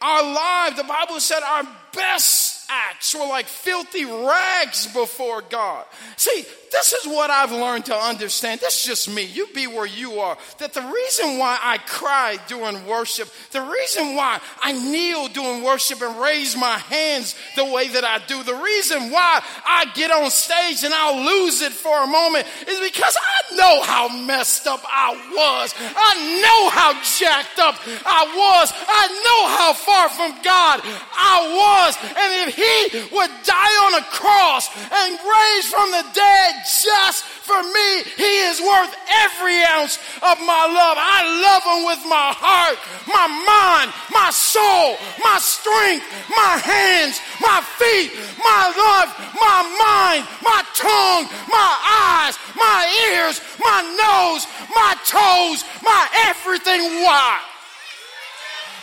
Our 0.00 0.22
lives, 0.22 0.76
the 0.76 0.84
Bible 0.84 1.18
said, 1.18 1.40
our 1.42 1.66
best 1.92 2.70
acts 2.70 3.14
were 3.14 3.26
like 3.26 3.46
filthy 3.46 4.04
rags 4.04 4.86
before 4.92 5.42
God. 5.42 5.84
See, 6.16 6.44
this 6.70 6.92
is 6.92 7.06
what 7.06 7.30
I've 7.30 7.52
learned 7.52 7.86
to 7.86 7.94
understand. 7.94 8.60
That's 8.60 8.84
just 8.84 9.08
me. 9.08 9.24
You 9.24 9.46
be 9.54 9.66
where 9.66 9.86
you 9.86 10.20
are. 10.20 10.36
That 10.58 10.74
the 10.74 10.82
reason 10.82 11.38
why 11.38 11.58
I 11.60 11.78
cry 11.78 12.38
during 12.48 12.86
worship, 12.86 13.28
the 13.52 13.62
reason 13.62 14.14
why 14.14 14.40
I 14.62 14.72
kneel 14.72 15.28
during 15.28 15.62
worship 15.62 16.02
and 16.02 16.20
raise 16.20 16.56
my 16.56 16.78
hands 16.78 17.34
the 17.56 17.64
way 17.64 17.88
that 17.88 18.04
I 18.04 18.18
do, 18.26 18.42
the 18.42 18.54
reason 18.54 19.10
why 19.10 19.42
I 19.66 19.86
get 19.94 20.10
on 20.10 20.30
stage 20.30 20.84
and 20.84 20.94
I'll 20.94 21.24
lose 21.24 21.62
it 21.62 21.72
for 21.72 22.02
a 22.02 22.06
moment 22.06 22.46
is 22.66 22.80
because 22.80 23.16
I 23.16 23.56
know 23.56 23.82
how 23.82 24.08
messed 24.08 24.66
up 24.66 24.80
I 24.84 25.14
was. 25.34 25.74
I 25.78 26.40
know 26.42 26.70
how 26.70 26.92
jacked 27.02 27.58
up 27.58 27.76
I 28.04 28.22
was. 28.34 28.72
I 28.74 29.04
know 29.24 29.40
how 29.56 29.72
far 29.72 30.08
from 30.08 30.32
God 30.42 30.80
I 30.84 31.36
was. 31.54 31.96
And 32.04 32.48
if 32.48 32.54
He 32.54 33.14
would 33.14 33.30
die 33.44 33.76
on 33.86 34.02
a 34.02 34.04
cross 34.10 34.68
and 34.76 35.18
raise 35.18 35.66
from 35.66 35.90
the 35.90 36.04
dead 36.14 36.57
just 36.64 37.24
for 37.24 37.62
me. 37.62 37.90
He 38.16 38.32
is 38.48 38.60
worth 38.60 38.92
every 39.24 39.62
ounce 39.64 39.98
of 40.20 40.36
my 40.44 40.64
love. 40.68 40.96
I 41.00 41.24
love 41.24 41.64
him 41.64 41.80
with 41.88 42.02
my 42.04 42.30
heart, 42.36 42.78
my 43.08 43.26
mind, 43.26 43.88
my 44.12 44.30
soul, 44.30 45.00
my 45.24 45.38
strength, 45.40 46.04
my 46.28 46.60
hands, 46.60 47.20
my 47.40 47.60
feet, 47.80 48.12
my 48.42 48.64
love, 48.68 49.08
my 49.40 49.60
mind, 49.80 50.22
my 50.44 50.60
tongue, 50.76 51.24
my 51.48 51.72
eyes, 51.88 52.34
my 52.54 52.80
ears, 53.08 53.40
my 53.58 53.80
nose, 53.96 54.44
my 54.74 54.92
toes, 55.08 55.64
my 55.82 56.02
everything. 56.28 57.02
Why? 57.02 57.40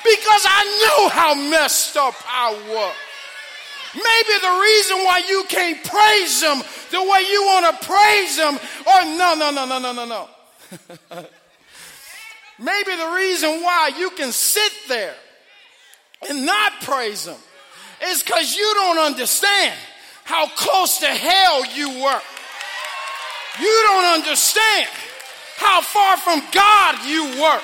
Because 0.03 0.45
I 0.45 0.61
knew 0.79 1.09
how 1.09 1.33
messed 1.33 1.97
up 1.97 2.13
I 2.27 2.53
was. 2.69 3.04
Maybe 3.95 4.39
the 4.41 4.60
reason 4.62 4.97
why 5.05 5.21
you 5.27 5.45
can't 5.47 5.84
praise 5.84 6.43
Him 6.43 6.58
the 6.91 7.01
way 7.01 7.21
you 7.29 7.43
want 7.43 7.79
to 7.79 7.86
praise 7.86 8.38
Him, 8.38 8.55
or 8.88 9.17
no, 9.17 9.36
no, 9.36 9.51
no, 9.51 9.65
no, 9.65 9.79
no, 9.79 9.93
no, 9.93 10.05
no. 10.05 10.27
Maybe 12.60 12.95
the 12.95 13.13
reason 13.15 13.62
why 13.62 13.91
you 13.97 14.10
can 14.12 14.31
sit 14.31 14.71
there 14.88 15.15
and 16.29 16.45
not 16.45 16.73
praise 16.81 17.25
Him 17.25 17.38
is 18.03 18.21
because 18.21 18.55
you 18.55 18.73
don't 18.75 18.99
understand 18.99 19.73
how 20.25 20.47
close 20.49 20.99
to 20.99 21.08
hell 21.08 21.65
you 21.73 21.88
were. 22.03 22.21
You 23.60 23.84
don't 23.88 24.13
understand 24.13 24.88
how 25.55 25.81
far 25.81 26.17
from 26.17 26.41
God 26.51 27.05
you 27.05 27.23
were. 27.41 27.62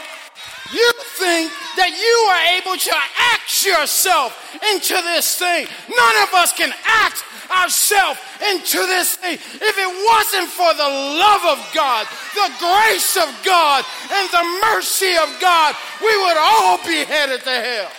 You 0.73 0.91
think 1.17 1.51
that 1.77 1.91
you 1.91 2.15
are 2.31 2.43
able 2.59 2.77
to 2.77 2.95
act 3.35 3.65
yourself 3.65 4.35
into 4.73 4.93
this 5.13 5.37
thing. 5.37 5.67
None 5.89 6.17
of 6.23 6.33
us 6.33 6.51
can 6.53 6.71
act 6.85 7.23
ourselves 7.51 8.19
into 8.49 8.77
this 8.87 9.15
thing. 9.15 9.35
If 9.35 9.75
it 9.77 9.91
wasn't 10.07 10.49
for 10.49 10.73
the 10.73 10.91
love 11.19 11.57
of 11.57 11.59
God, 11.73 12.07
the 12.33 12.49
grace 12.59 13.17
of 13.17 13.29
God, 13.43 13.83
and 14.11 14.29
the 14.29 14.45
mercy 14.71 15.15
of 15.17 15.29
God, 15.39 15.75
we 16.01 16.15
would 16.23 16.37
all 16.37 16.77
be 16.85 17.03
headed 17.03 17.41
to 17.41 17.49
hell. 17.49 17.91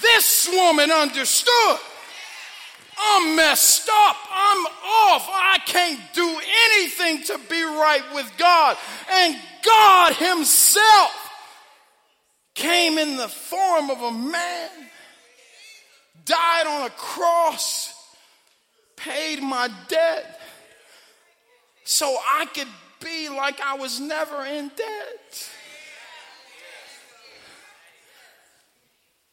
This 0.00 0.48
woman 0.52 0.90
understood. 0.90 1.78
I'm 3.00 3.36
messed 3.36 3.88
up. 3.88 4.16
I'm 4.30 4.66
off. 4.66 5.28
I 5.30 5.58
can't 5.64 6.00
do 6.12 6.40
anything 6.72 7.22
to 7.24 7.38
be 7.48 7.62
right 7.62 8.02
with 8.14 8.30
God. 8.36 8.76
And 9.10 9.36
God 9.64 10.14
Himself 10.14 11.30
came 12.54 12.98
in 12.98 13.16
the 13.16 13.28
form 13.28 13.90
of 13.90 14.02
a 14.02 14.10
man, 14.10 14.70
died 16.24 16.66
on 16.66 16.86
a 16.86 16.90
cross, 16.90 17.94
paid 18.96 19.40
my 19.40 19.70
debt, 19.88 20.40
so 21.84 22.06
I 22.06 22.46
could 22.46 22.68
be 23.00 23.28
like 23.28 23.60
I 23.60 23.76
was 23.76 24.00
never 24.00 24.44
in 24.44 24.68
debt. 24.76 25.50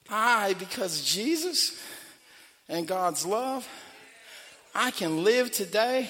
I, 0.08 0.54
because 0.54 1.02
Jesus 1.02 1.82
and 2.68 2.88
God's 2.88 3.26
love, 3.26 3.68
I 4.74 4.92
can 4.92 5.24
live 5.24 5.52
today 5.52 6.10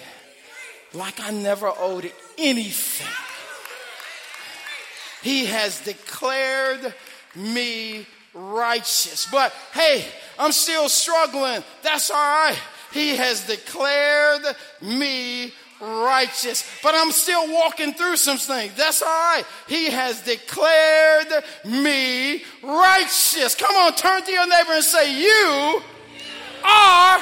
like 0.94 1.20
I 1.20 1.32
never 1.32 1.72
owed 1.78 2.12
anything. 2.38 3.08
He 5.22 5.46
has 5.46 5.82
declared 5.82 6.94
me 7.36 8.06
righteous. 8.34 9.28
But 9.32 9.52
hey, 9.74 10.06
I'm 10.38 10.52
still 10.52 10.88
struggling. 10.90 11.64
That's 11.82 12.12
all 12.12 12.18
right. 12.18 12.58
He 12.92 13.16
has 13.16 13.46
declared 13.46 14.44
me 14.82 15.52
righteous. 15.82 16.64
But 16.82 16.96
I'm 16.96 17.12
still 17.12 17.52
walking 17.52 17.94
through 17.94 18.18
some 18.18 18.38
things. 18.38 18.74
That's 18.76 19.02
all 19.02 19.08
right. 19.08 19.44
He 19.68 19.90
has 19.90 20.22
declared 20.22 21.44
me 21.66 22.44
righteous. 22.64 23.56
Come 23.56 23.76
on, 23.76 23.94
turn 23.96 24.24
to 24.24 24.32
your 24.32 24.48
neighbor 24.48 24.74
and 24.74 24.84
say, 24.84 25.22
You 25.22 25.82
are 26.66 27.22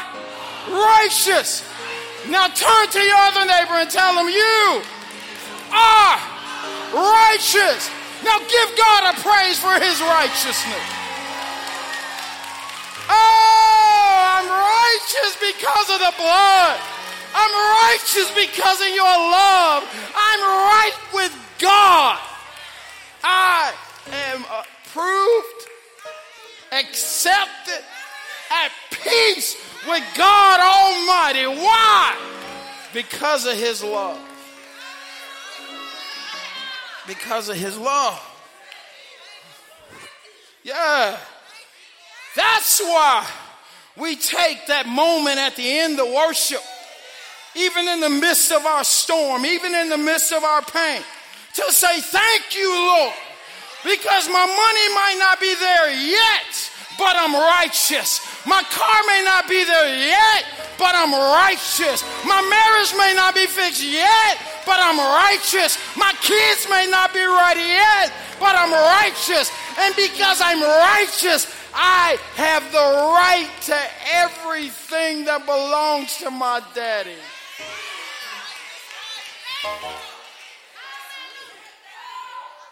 righteous. 0.72 1.64
Now 2.30 2.48
turn 2.48 2.88
to 2.88 3.00
your 3.00 3.20
other 3.28 3.46
neighbor 3.46 3.76
and 3.84 3.90
tell 3.90 4.16
him, 4.16 4.32
You 4.32 4.82
are 5.76 6.18
righteous. 6.96 7.92
Now 8.24 8.40
give 8.40 8.70
God 8.78 9.12
a 9.12 9.20
praise 9.20 9.60
for 9.60 9.76
his 9.76 10.00
righteousness. 10.00 10.86
Oh, 13.10 14.16
I'm 14.40 14.48
righteous 14.48 15.36
because 15.44 15.90
of 15.92 16.00
the 16.00 16.14
blood. 16.16 16.80
I'm 17.36 17.52
righteous 17.92 18.32
because 18.32 18.80
of 18.80 18.88
your 18.88 19.04
love. 19.04 19.84
I'm 20.16 20.42
right 20.42 20.98
with 21.14 21.34
God. 21.60 22.20
I 23.24 23.74
am 24.12 24.46
approved, 24.46 25.70
accepted, 26.72 27.84
at 28.52 28.72
peace 28.92 29.56
with 29.88 30.04
God 30.18 30.60
Almighty. 30.60 31.46
Why? 31.46 32.18
Because 32.94 33.46
of 33.46 33.56
His 33.56 33.84
love. 33.84 34.20
Because 37.08 37.50
of 37.50 37.56
His 37.56 37.78
love. 37.78 38.22
Yeah. 40.64 41.18
That's 42.36 42.80
why 42.80 43.28
we 43.98 44.16
take 44.16 44.68
that 44.68 44.88
moment 44.88 45.38
at 45.38 45.56
the 45.56 45.80
end 45.80 46.00
of 46.00 46.08
worship, 46.08 46.62
even 47.56 47.88
in 47.88 48.00
the 48.00 48.10
midst 48.10 48.52
of 48.52 48.66
our 48.66 48.84
storm, 48.84 49.46
even 49.46 49.76
in 49.76 49.90
the 49.90 49.98
midst 49.98 50.32
of 50.32 50.44
our 50.44 50.62
pain, 50.62 51.02
to 51.56 51.64
say, 51.72 52.02
Thank 52.02 52.56
you, 52.56 52.72
Lord, 52.72 53.14
because 53.84 54.28
my 54.30 54.46
money 54.46 54.96
might 54.96 55.18
not 55.20 55.40
be 55.40 55.54
there 55.54 55.94
yet, 55.94 56.72
but 56.98 57.16
I'm 57.18 57.34
righteous. 57.34 58.22
My 58.46 58.64
car 58.64 59.00
may 59.08 59.22
not 59.26 59.48
be 59.48 59.64
there 59.64 60.08
yet, 60.08 60.46
but 60.78 60.94
I'm 60.96 61.14
righteous. 61.14 62.04
My 62.26 62.42
marriage 62.42 62.94
may 62.98 63.14
not 63.16 63.36
be 63.36 63.46
fixed 63.48 63.84
yet, 63.84 64.38
but 64.66 64.80
I'm 64.80 65.00
righteous. 65.00 65.78
My 65.98 66.14
kids 66.22 66.68
may 66.70 66.88
not 66.90 67.14
be 67.14 67.24
right 67.24 67.58
yet, 67.58 68.12
but 68.40 68.56
I'm 68.56 68.72
righteous. 68.72 69.52
And 69.80 69.96
because 69.96 70.42
I'm 70.42 70.62
righteous, 70.62 71.48
I 71.74 72.18
have 72.36 72.64
the 72.72 72.78
right 72.78 73.50
to 73.66 73.80
everything 74.14 75.26
that 75.26 75.46
belongs 75.46 76.18
to 76.18 76.30
my 76.30 76.62
daddy. 76.76 77.18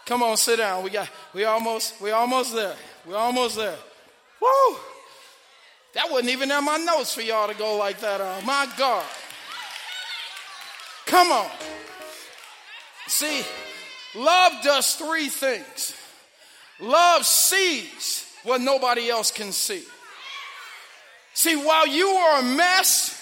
Come 0.06 0.24
on, 0.24 0.36
sit 0.36 0.58
down. 0.58 0.84
We 0.84 0.90
got 0.90 1.10
we 1.34 1.46
almost 1.46 2.02
we 2.02 2.12
almost 2.12 2.54
there. 2.54 2.76
We're 3.06 3.16
almost 3.16 3.56
there. 3.56 3.78
Woo! 4.42 4.78
That 5.94 6.10
wasn't 6.10 6.30
even 6.32 6.52
in 6.52 6.64
my 6.64 6.78
notes 6.78 7.14
for 7.14 7.22
y'all 7.22 7.48
to 7.48 7.54
go 7.54 7.78
like 7.78 8.00
that. 8.00 8.22
Oh 8.22 8.42
my 8.46 8.68
God. 8.78 9.06
Come 11.06 11.32
on. 11.32 11.50
See, 13.08 13.44
love 14.16 14.54
does 14.64 14.96
three 14.96 15.28
things. 15.28 15.96
Love 16.80 17.26
sees 17.26 18.26
what 18.44 18.62
nobody 18.62 19.10
else 19.10 19.32
can 19.32 19.52
see. 19.52 19.84
See, 21.34 21.56
while 21.56 21.88
you 21.88 22.08
are 22.08 22.40
a 22.40 22.44
mess 22.44 23.18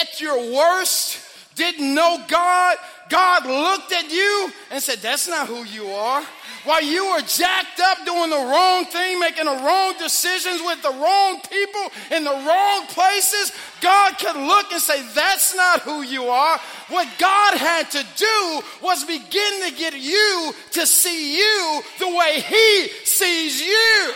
at 0.00 0.20
your 0.20 0.52
worst, 0.54 1.20
didn't 1.56 1.94
know 1.94 2.22
God, 2.26 2.76
God 3.08 3.46
looked 3.46 3.92
at 3.92 4.10
you 4.10 4.50
and 4.70 4.82
said, 4.82 4.98
That's 4.98 5.28
not 5.28 5.46
who 5.46 5.64
you 5.64 5.86
are. 5.88 6.24
While 6.64 6.82
you 6.82 7.10
were 7.10 7.20
jacked 7.20 7.78
up 7.78 8.06
doing 8.06 8.30
the 8.30 8.36
wrong 8.36 8.86
thing, 8.86 9.20
making 9.20 9.44
the 9.44 9.50
wrong 9.50 9.94
decisions 9.98 10.62
with 10.62 10.82
the 10.82 10.90
wrong 10.90 11.40
people 11.50 12.16
in 12.16 12.24
the 12.24 12.30
wrong 12.30 12.86
places, 12.86 13.52
God 13.82 14.16
could 14.18 14.36
look 14.36 14.72
and 14.72 14.80
say, 14.80 15.02
That's 15.14 15.54
not 15.54 15.80
who 15.82 16.02
you 16.02 16.24
are. 16.24 16.58
What 16.88 17.06
God 17.18 17.58
had 17.58 17.90
to 17.90 18.06
do 18.16 18.60
was 18.82 19.04
begin 19.04 19.68
to 19.68 19.74
get 19.76 19.94
you 19.94 20.54
to 20.72 20.86
see 20.86 21.36
you 21.36 21.82
the 21.98 22.08
way 22.08 22.40
He 22.40 22.88
sees 23.04 23.60
you. 23.60 24.14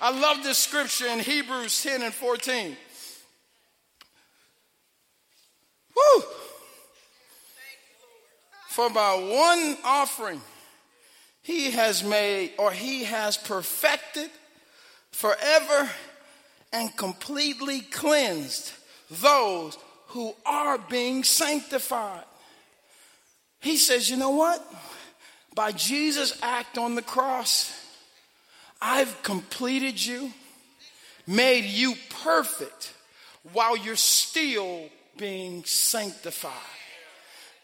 I 0.00 0.18
love 0.18 0.42
this 0.42 0.58
scripture 0.58 1.08
in 1.08 1.18
Hebrews 1.18 1.82
10 1.82 2.02
and 2.02 2.12
14. 2.12 2.76
Woo! 5.94 6.22
For 8.70 8.90
by 8.90 9.14
one 9.14 9.76
offering, 9.84 10.40
he 11.44 11.70
has 11.72 12.02
made 12.02 12.52
or 12.58 12.72
he 12.72 13.04
has 13.04 13.36
perfected 13.36 14.30
forever 15.12 15.90
and 16.72 16.96
completely 16.96 17.80
cleansed 17.80 18.72
those 19.10 19.76
who 20.08 20.34
are 20.46 20.78
being 20.78 21.22
sanctified. 21.22 22.24
He 23.60 23.76
says, 23.76 24.08
you 24.08 24.16
know 24.16 24.30
what? 24.30 24.66
By 25.54 25.72
Jesus' 25.72 26.36
act 26.42 26.78
on 26.78 26.94
the 26.94 27.02
cross, 27.02 27.72
I've 28.80 29.22
completed 29.22 30.04
you, 30.04 30.32
made 31.26 31.64
you 31.66 31.94
perfect 32.22 32.94
while 33.52 33.76
you're 33.76 33.96
still 33.96 34.88
being 35.18 35.62
sanctified. 35.64 36.52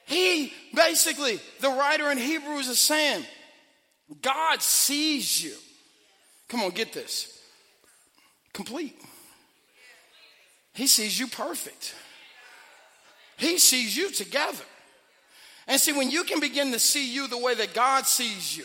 He 0.05 0.53
basically, 0.75 1.41
the 1.61 1.71
writer 1.71 2.11
in 2.11 2.19
Hebrews 2.19 2.69
is 2.69 2.79
saying, 2.79 3.25
God 4.23 4.61
sees 4.61 5.43
you. 5.43 5.55
Come 6.49 6.63
on, 6.63 6.71
get 6.71 6.93
this. 6.93 7.39
Complete. 8.53 9.01
He 10.75 10.87
sees 10.87 11.19
you 11.19 11.29
perfect. 11.29 11.95
He 13.37 13.59
sees 13.59 13.97
you 13.97 14.11
together. 14.11 14.65
And 15.67 15.81
see, 15.81 15.93
when 15.93 16.11
you 16.11 16.25
can 16.25 16.41
begin 16.41 16.73
to 16.73 16.79
see 16.79 17.13
you 17.13 17.29
the 17.29 17.39
way 17.39 17.55
that 17.55 17.75
God 17.75 18.07
sees 18.07 18.57
you, 18.57 18.65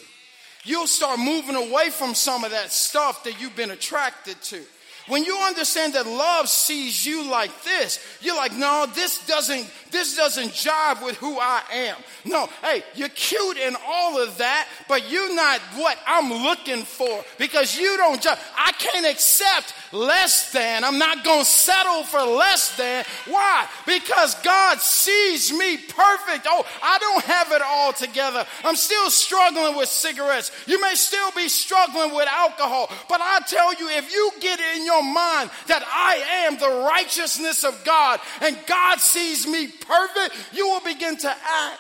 you'll 0.63 0.88
start 0.88 1.19
moving 1.19 1.55
away 1.55 1.89
from 1.91 2.15
some 2.15 2.43
of 2.43 2.51
that 2.51 2.71
stuff 2.71 3.23
that 3.23 3.39
you've 3.39 3.55
been 3.55 3.71
attracted 3.71 4.41
to. 4.43 4.62
When 5.08 5.24
you 5.24 5.38
understand 5.38 5.94
that 5.94 6.08
love 6.08 6.50
sees 6.50 7.06
you 7.06 7.30
like 7.30 7.63
this, 7.63 8.00
you're 8.22 8.36
like, 8.36 8.54
no, 8.54 8.88
this 8.96 9.26
doesn't, 9.28 9.70
this 9.91 10.15
doesn't 10.15 10.50
jive 10.50 11.06
with 11.06 11.15
who 11.18 11.38
I 11.39 11.62
am. 11.72 11.96
No, 12.26 12.50
hey, 12.63 12.84
you're 12.96 13.10
cute 13.10 13.58
and 13.58 13.78
all 13.86 14.22
of 14.22 14.39
that, 14.39 14.68
but 14.88 15.10
you're 15.12 15.36
not 15.36 15.60
what 15.76 15.98
I'm 16.08 16.32
looking 16.44 16.84
for 16.84 17.24
because 17.38 17.78
you 17.78 17.96
don't 17.98 18.22
jive. 18.22 18.39
I 18.58 18.72
can't 18.72 19.06
accept 19.06 19.74
less 19.91 20.52
than. 20.52 20.84
I'm 20.84 20.98
not 20.98 21.24
going 21.24 21.41
to 21.41 21.50
settle 21.50 22.04
for 22.04 22.22
less 22.22 22.76
than. 22.76 23.06
Why? 23.28 23.68
Because 23.86 24.34
God 24.41 24.80
sees 24.80 25.54
me 25.54 25.78
perfect. 25.78 26.48
Oh, 26.48 26.65
I 26.82 26.98
don't 26.98 27.24
have 27.26 27.52
it 27.52 27.62
all 27.63 27.94
together. 27.94 28.46
I'm 28.63 28.76
still 28.76 29.12
struggling 29.12 29.78
with 29.78 29.89
cigarettes. 29.89 30.52
You 30.65 30.82
may 30.82 30.96
still 30.96 31.32
be 31.32 31.48
struggling 31.48 32.15
with 32.15 32.28
alcohol, 32.28 32.89
but 33.08 33.22
I 33.22 33.39
tell 33.48 33.74
you, 33.76 33.89
if 33.89 34.12
you 34.12 34.32
get 34.39 34.60
in 34.76 34.86
your 34.86 34.94
your 34.95 35.13
mind 35.13 35.49
that 35.67 35.84
I 35.86 36.45
am 36.45 36.58
the 36.58 36.88
righteousness 36.89 37.63
of 37.63 37.84
God 37.84 38.19
and 38.41 38.58
God 38.67 38.99
sees 38.99 39.47
me 39.47 39.67
perfect, 39.67 40.36
you 40.53 40.67
will 40.67 40.81
begin 40.81 41.17
to 41.17 41.29
act 41.29 41.79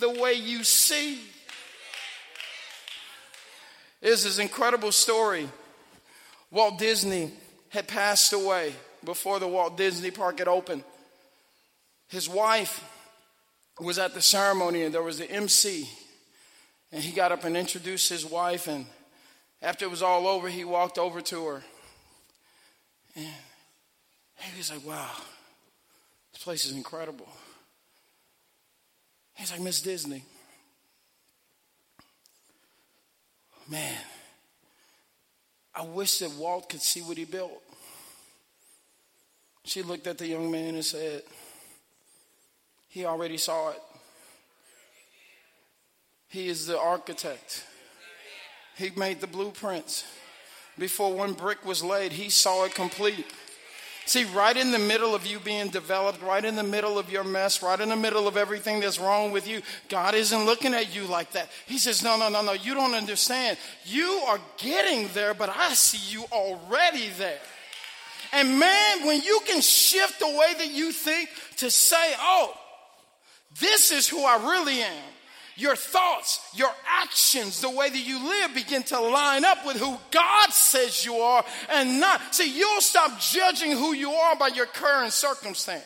the 0.00 0.10
way 0.10 0.34
you 0.34 0.64
see. 0.64 1.18
Is 4.02 4.24
this 4.24 4.38
incredible 4.38 4.92
story. 4.92 5.48
Walt 6.50 6.78
Disney 6.78 7.32
had 7.70 7.88
passed 7.88 8.32
away 8.32 8.74
before 9.02 9.38
the 9.38 9.48
Walt 9.48 9.76
Disney 9.76 10.10
Park 10.10 10.38
had 10.38 10.48
opened. 10.48 10.84
His 12.08 12.28
wife 12.28 12.84
was 13.80 13.98
at 13.98 14.14
the 14.14 14.22
ceremony 14.22 14.82
and 14.82 14.94
there 14.94 15.02
was 15.02 15.18
the 15.18 15.30
MC. 15.30 15.88
And 16.92 17.02
he 17.02 17.12
got 17.12 17.32
up 17.32 17.44
and 17.44 17.56
introduced 17.56 18.08
his 18.08 18.24
wife. 18.24 18.68
And 18.68 18.86
after 19.60 19.84
it 19.84 19.90
was 19.90 20.02
all 20.02 20.28
over, 20.28 20.48
he 20.48 20.64
walked 20.64 20.98
over 20.98 21.20
to 21.22 21.46
her. 21.46 21.64
And 23.16 23.26
he 24.36 24.58
was 24.58 24.70
like, 24.70 24.84
wow, 24.84 25.10
this 26.32 26.42
place 26.42 26.66
is 26.66 26.72
incredible. 26.72 27.28
He's 29.34 29.50
like, 29.50 29.60
Miss 29.60 29.82
Disney, 29.82 30.22
man, 33.68 33.98
I 35.74 35.82
wish 35.82 36.18
that 36.18 36.30
Walt 36.32 36.68
could 36.68 36.82
see 36.82 37.00
what 37.00 37.16
he 37.16 37.24
built. 37.24 37.62
She 39.64 39.82
looked 39.82 40.06
at 40.06 40.18
the 40.18 40.26
young 40.26 40.50
man 40.50 40.74
and 40.74 40.84
said, 40.84 41.22
He 42.88 43.04
already 43.06 43.38
saw 43.38 43.70
it. 43.70 43.82
He 46.28 46.48
is 46.48 46.66
the 46.66 46.78
architect. 46.78 47.64
He 48.76 48.90
made 48.90 49.20
the 49.20 49.26
blueprints 49.26 50.04
before 50.78 51.12
one 51.12 51.32
brick 51.32 51.64
was 51.64 51.82
laid, 51.82 52.12
he 52.12 52.30
saw 52.30 52.64
it 52.64 52.74
complete. 52.74 53.26
See, 54.06 54.24
right 54.24 54.54
in 54.54 54.70
the 54.70 54.78
middle 54.78 55.14
of 55.14 55.24
you 55.24 55.38
being 55.38 55.68
developed, 55.68 56.20
right 56.22 56.44
in 56.44 56.56
the 56.56 56.62
middle 56.62 56.98
of 56.98 57.10
your 57.10 57.24
mess, 57.24 57.62
right 57.62 57.80
in 57.80 57.88
the 57.88 57.96
middle 57.96 58.28
of 58.28 58.36
everything 58.36 58.80
that's 58.80 58.98
wrong 58.98 59.32
with 59.32 59.48
you, 59.48 59.62
God 59.88 60.14
isn't 60.14 60.44
looking 60.44 60.74
at 60.74 60.94
you 60.94 61.04
like 61.04 61.32
that. 61.32 61.48
He 61.66 61.78
says, 61.78 62.02
No, 62.02 62.18
no, 62.18 62.28
no, 62.28 62.42
no, 62.42 62.52
you 62.52 62.74
don't 62.74 62.92
understand. 62.92 63.56
You 63.86 64.10
are 64.26 64.38
getting 64.58 65.08
there, 65.14 65.32
but 65.32 65.48
I 65.48 65.72
see 65.72 66.12
you 66.12 66.24
already 66.32 67.08
there. 67.16 67.38
And 68.32 68.58
man, 68.58 69.06
when 69.06 69.22
you 69.22 69.40
can 69.46 69.62
shift 69.62 70.18
the 70.18 70.28
way 70.28 70.54
that 70.58 70.70
you 70.70 70.92
think 70.92 71.30
to 71.58 71.70
say, 71.70 72.12
Oh, 72.18 72.54
this 73.58 73.90
is 73.90 74.06
who 74.06 74.22
I 74.22 74.36
really 74.50 74.82
am. 74.82 75.13
Your 75.56 75.76
thoughts, 75.76 76.40
your 76.54 76.70
actions, 76.88 77.60
the 77.60 77.70
way 77.70 77.88
that 77.88 78.06
you 78.06 78.18
live 78.28 78.54
begin 78.54 78.82
to 78.84 79.00
line 79.00 79.44
up 79.44 79.64
with 79.64 79.76
who 79.76 79.96
God 80.10 80.50
says 80.50 81.04
you 81.04 81.16
are 81.16 81.44
and 81.70 82.00
not. 82.00 82.34
See, 82.34 82.56
you'll 82.56 82.80
stop 82.80 83.20
judging 83.20 83.70
who 83.72 83.92
you 83.92 84.10
are 84.10 84.36
by 84.36 84.48
your 84.48 84.66
current 84.66 85.12
circumstance. 85.12 85.84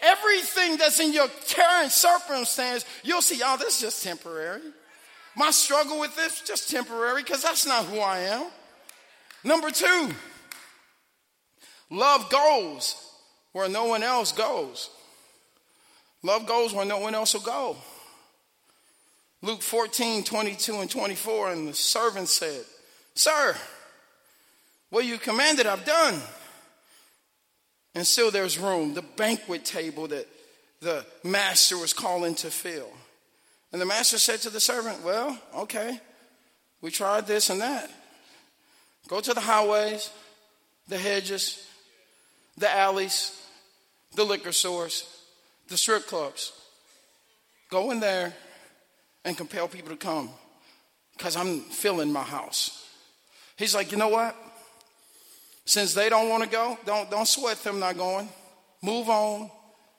Everything 0.00 0.76
that's 0.76 1.00
in 1.00 1.12
your 1.12 1.28
current 1.54 1.92
circumstance, 1.92 2.84
you'll 3.02 3.22
see, 3.22 3.40
oh, 3.44 3.56
this 3.56 3.76
is 3.76 3.80
just 3.80 4.02
temporary. 4.02 4.60
My 5.36 5.50
struggle 5.50 6.00
with 6.00 6.14
this, 6.16 6.42
just 6.42 6.70
temporary, 6.70 7.22
because 7.22 7.42
that's 7.42 7.66
not 7.66 7.84
who 7.86 7.98
I 7.98 8.18
am. 8.20 8.46
Number 9.42 9.70
two, 9.70 10.10
love 11.90 12.30
goes 12.30 12.96
where 13.52 13.68
no 13.68 13.84
one 13.84 14.02
else 14.02 14.32
goes. 14.32 14.90
Love 16.22 16.46
goes 16.46 16.72
where 16.72 16.86
no 16.86 16.98
one 16.98 17.14
else 17.14 17.34
will 17.34 17.42
go. 17.42 17.76
Luke 19.44 19.60
14, 19.60 20.24
22 20.24 20.76
and 20.76 20.90
24, 20.90 21.50
and 21.50 21.68
the 21.68 21.74
servant 21.74 22.28
said, 22.28 22.64
Sir, 23.14 23.54
what 24.88 25.04
you 25.04 25.18
commanded, 25.18 25.66
I've 25.66 25.84
done. 25.84 26.18
And 27.94 28.06
still 28.06 28.30
there's 28.30 28.58
room, 28.58 28.94
the 28.94 29.02
banquet 29.02 29.66
table 29.66 30.08
that 30.08 30.26
the 30.80 31.04
master 31.22 31.76
was 31.76 31.92
calling 31.92 32.34
to 32.36 32.50
fill. 32.50 32.88
And 33.70 33.82
the 33.82 33.84
master 33.86 34.18
said 34.18 34.40
to 34.40 34.50
the 34.50 34.60
servant, 34.60 35.04
Well, 35.04 35.38
okay, 35.54 36.00
we 36.80 36.90
tried 36.90 37.26
this 37.26 37.50
and 37.50 37.60
that. 37.60 37.90
Go 39.08 39.20
to 39.20 39.34
the 39.34 39.42
highways, 39.42 40.10
the 40.88 40.96
hedges, 40.96 41.68
the 42.56 42.74
alleys, 42.74 43.38
the 44.14 44.24
liquor 44.24 44.52
stores, 44.52 45.06
the 45.68 45.76
strip 45.76 46.06
clubs. 46.06 46.52
Go 47.68 47.90
in 47.90 48.00
there 48.00 48.32
and 49.24 49.36
compel 49.36 49.68
people 49.68 49.90
to 49.90 49.96
come 49.96 50.30
because 51.16 51.36
I'm 51.36 51.60
filling 51.60 52.12
my 52.12 52.22
house. 52.22 52.88
He's 53.56 53.74
like, 53.74 53.92
you 53.92 53.98
know 53.98 54.08
what? 54.08 54.36
Since 55.64 55.94
they 55.94 56.08
don't 56.08 56.28
want 56.28 56.42
to 56.42 56.48
go, 56.48 56.78
don't, 56.84 57.10
don't 57.10 57.26
sweat 57.26 57.62
them 57.62 57.80
not 57.80 57.96
going. 57.96 58.28
Move 58.82 59.08
on. 59.08 59.50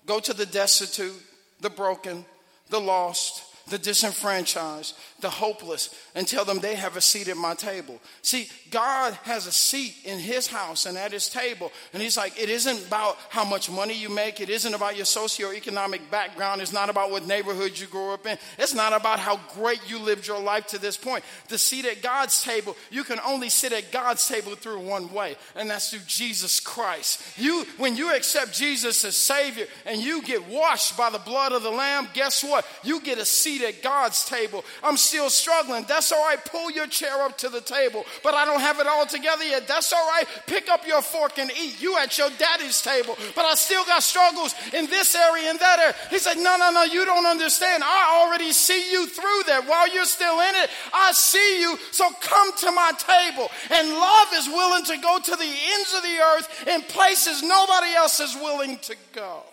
Go 0.05 0.19
to 0.19 0.33
the 0.33 0.45
destitute, 0.45 1.19
the 1.61 1.69
broken, 1.69 2.25
the 2.69 2.79
lost, 2.79 3.43
the 3.67 3.77
disenfranchised, 3.77 4.95
the 5.21 5.29
hopeless, 5.29 5.89
and 6.13 6.27
tell 6.27 6.45
them 6.45 6.59
they 6.59 6.75
have 6.75 6.95
a 6.95 7.01
seat 7.01 7.27
at 7.27 7.37
my 7.37 7.55
table. 7.55 7.99
See, 8.21 8.47
God 8.69 9.13
has 9.23 9.47
a 9.47 9.51
seat 9.51 9.95
in 10.03 10.19
his 10.19 10.47
house 10.47 10.85
and 10.85 10.97
at 10.97 11.11
his 11.11 11.29
table. 11.29 11.71
And 11.93 12.01
he's 12.01 12.17
like, 12.17 12.39
it 12.39 12.49
isn't 12.49 12.87
about 12.87 13.17
how 13.29 13.43
much 13.43 13.69
money 13.69 13.95
you 13.95 14.09
make. 14.09 14.39
It 14.39 14.49
isn't 14.49 14.73
about 14.73 14.95
your 14.95 15.05
socioeconomic 15.05 16.11
background. 16.11 16.61
It's 16.61 16.73
not 16.73 16.89
about 16.89 17.09
what 17.09 17.25
neighborhood 17.25 17.77
you 17.79 17.87
grew 17.87 18.11
up 18.11 18.27
in. 18.27 18.37
It's 18.59 18.75
not 18.75 18.93
about 18.93 19.19
how 19.19 19.39
great 19.55 19.81
you 19.89 19.99
lived 19.99 20.27
your 20.27 20.39
life 20.39 20.67
to 20.67 20.77
this 20.77 20.97
point. 20.97 21.23
The 21.47 21.57
seat 21.57 21.85
at 21.85 22.03
God's 22.03 22.43
table, 22.43 22.75
you 22.91 23.03
can 23.03 23.19
only 23.25 23.49
sit 23.49 23.73
at 23.73 23.91
God's 23.91 24.27
table 24.27 24.55
through 24.55 24.79
one 24.79 25.11
way, 25.11 25.37
and 25.55 25.69
that's 25.69 25.89
through 25.89 26.01
Jesus 26.05 26.59
Christ. 26.59 27.21
You, 27.37 27.65
when 27.77 27.95
you 27.95 28.15
accept 28.15 28.53
Jesus 28.53 29.03
as 29.05 29.15
Savior 29.15 29.65
and 29.85 30.01
you 30.01 30.21
get 30.21 30.47
washed 30.47 30.97
by 30.97 31.09
the 31.09 31.19
blood 31.19 31.51
of 31.51 31.63
the 31.63 31.71
Lamb, 31.71 32.09
guess 32.13 32.43
what? 32.43 32.65
You 32.83 33.01
get 33.01 33.17
a 33.17 33.25
seat 33.25 33.54
at 33.61 33.81
God's 33.81 34.25
table. 34.25 34.63
I'm 34.83 34.97
still 34.97 35.29
struggling. 35.29 35.85
That's 35.87 36.11
all 36.11 36.23
right. 36.25 36.43
Pull 36.45 36.71
your 36.71 36.87
chair 36.87 37.21
up 37.21 37.37
to 37.39 37.49
the 37.49 37.61
table, 37.61 38.05
but 38.23 38.33
I 38.33 38.45
don't 38.45 38.59
have 38.59 38.79
it 38.79 38.87
all 38.87 39.05
together 39.05 39.43
yet. 39.43 39.67
That's 39.67 39.91
all 39.93 40.07
right. 40.07 40.25
Pick 40.47 40.69
up 40.69 40.87
your 40.87 41.01
fork 41.01 41.37
and 41.39 41.51
eat. 41.51 41.81
You 41.81 41.97
at 41.97 42.17
your 42.17 42.29
daddy's 42.37 42.81
table, 42.81 43.17
but 43.35 43.45
I 43.45 43.55
still 43.55 43.85
got 43.85 44.03
struggles 44.03 44.55
in 44.73 44.87
this 44.87 45.15
area 45.15 45.49
and 45.49 45.59
that 45.59 45.79
area. 45.79 45.95
He 46.09 46.19
said, 46.19 46.35
No, 46.37 46.57
no, 46.57 46.71
no, 46.71 46.83
you 46.83 47.05
don't 47.05 47.25
understand. 47.25 47.83
I 47.83 48.23
already 48.23 48.51
see 48.51 48.91
you 48.91 49.07
through 49.07 49.43
that. 49.47 49.65
While 49.67 49.93
you're 49.93 50.05
still 50.05 50.39
in 50.39 50.55
it, 50.55 50.69
I 50.93 51.11
see 51.11 51.61
you. 51.61 51.77
So 51.91 52.09
come 52.21 52.51
to 52.57 52.71
my 52.71 52.91
table. 52.97 53.49
And 53.71 53.89
love 53.89 54.27
is 54.33 54.47
willing 54.47 54.83
to 54.85 54.97
go 54.97 55.19
to 55.19 55.35
the 55.35 55.43
ends 55.73 55.93
of 55.95 56.03
the 56.03 56.17
earth 56.19 56.67
in 56.67 56.81
places 56.83 57.43
nobody 57.43 57.93
else 57.95 58.19
is 58.19 58.35
willing 58.35 58.77
to 58.79 58.95
go. 59.13 59.43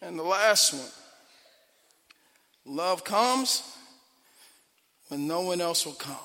And 0.00 0.18
the 0.18 0.22
last 0.22 0.74
one 0.74 1.03
Love 2.64 3.04
comes 3.04 3.76
when 5.08 5.26
no 5.26 5.42
one 5.42 5.60
else 5.60 5.84
will 5.84 5.92
come. 5.92 6.16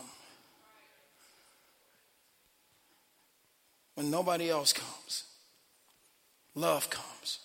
When 3.95 4.09
nobody 4.09 4.49
else 4.49 4.71
comes, 4.71 5.25
love 6.55 6.89
comes. 6.89 7.39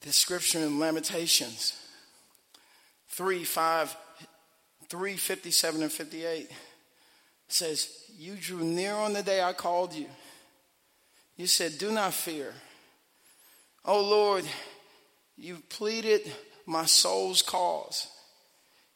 This 0.00 0.16
scripture 0.16 0.58
in 0.58 0.78
Lamentations 0.80 1.80
3 3.08 3.44
5, 3.44 3.96
3 4.88 5.16
57 5.16 5.82
and 5.82 5.92
58 5.92 6.50
says, 7.46 8.04
You 8.16 8.34
drew 8.34 8.64
near 8.64 8.94
on 8.94 9.12
the 9.12 9.22
day 9.22 9.42
I 9.42 9.52
called 9.52 9.94
you. 9.94 10.06
You 11.36 11.46
said, 11.46 11.78
Do 11.78 11.92
not 11.92 12.14
fear. 12.14 12.52
Oh 13.84 14.02
Lord, 14.02 14.44
you've 15.36 15.68
pleaded 15.68 16.32
my 16.68 16.84
soul's 16.84 17.40
cause. 17.40 18.08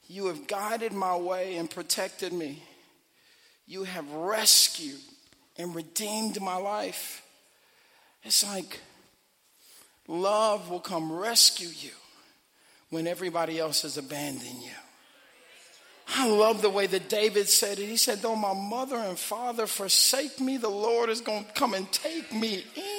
You 0.07 0.27
have 0.27 0.47
guided 0.47 0.93
my 0.93 1.17
way 1.17 1.57
and 1.57 1.71
protected 1.71 2.33
me. 2.33 2.63
You 3.67 3.85
have 3.85 4.09
rescued 4.13 5.01
and 5.57 5.75
redeemed 5.75 6.41
my 6.41 6.57
life. 6.57 7.23
It's 8.23 8.47
like 8.47 8.81
love 10.07 10.69
will 10.69 10.81
come 10.81 11.11
rescue 11.11 11.69
you 11.69 11.93
when 12.91 13.07
everybody 13.07 13.59
else 13.59 13.83
has 13.83 13.97
abandoned 13.97 14.63
you. 14.63 14.71
I 16.15 16.29
love 16.29 16.61
the 16.61 16.69
way 16.69 16.87
that 16.89 17.09
David 17.09 17.49
said 17.49 17.79
it. 17.79 17.87
He 17.87 17.97
said, 17.97 18.19
Though 18.19 18.37
my 18.37 18.53
mother 18.53 18.97
and 18.97 19.19
father 19.19 19.67
forsake 19.67 20.41
me, 20.41 20.59
the 20.59 20.69
Lord 20.69 21.09
is 21.09 21.23
going 21.23 21.47
to 21.47 21.53
come 21.53 21.73
and 21.73 21.91
take 21.91 22.35
me 22.35 22.65
in. 22.77 22.92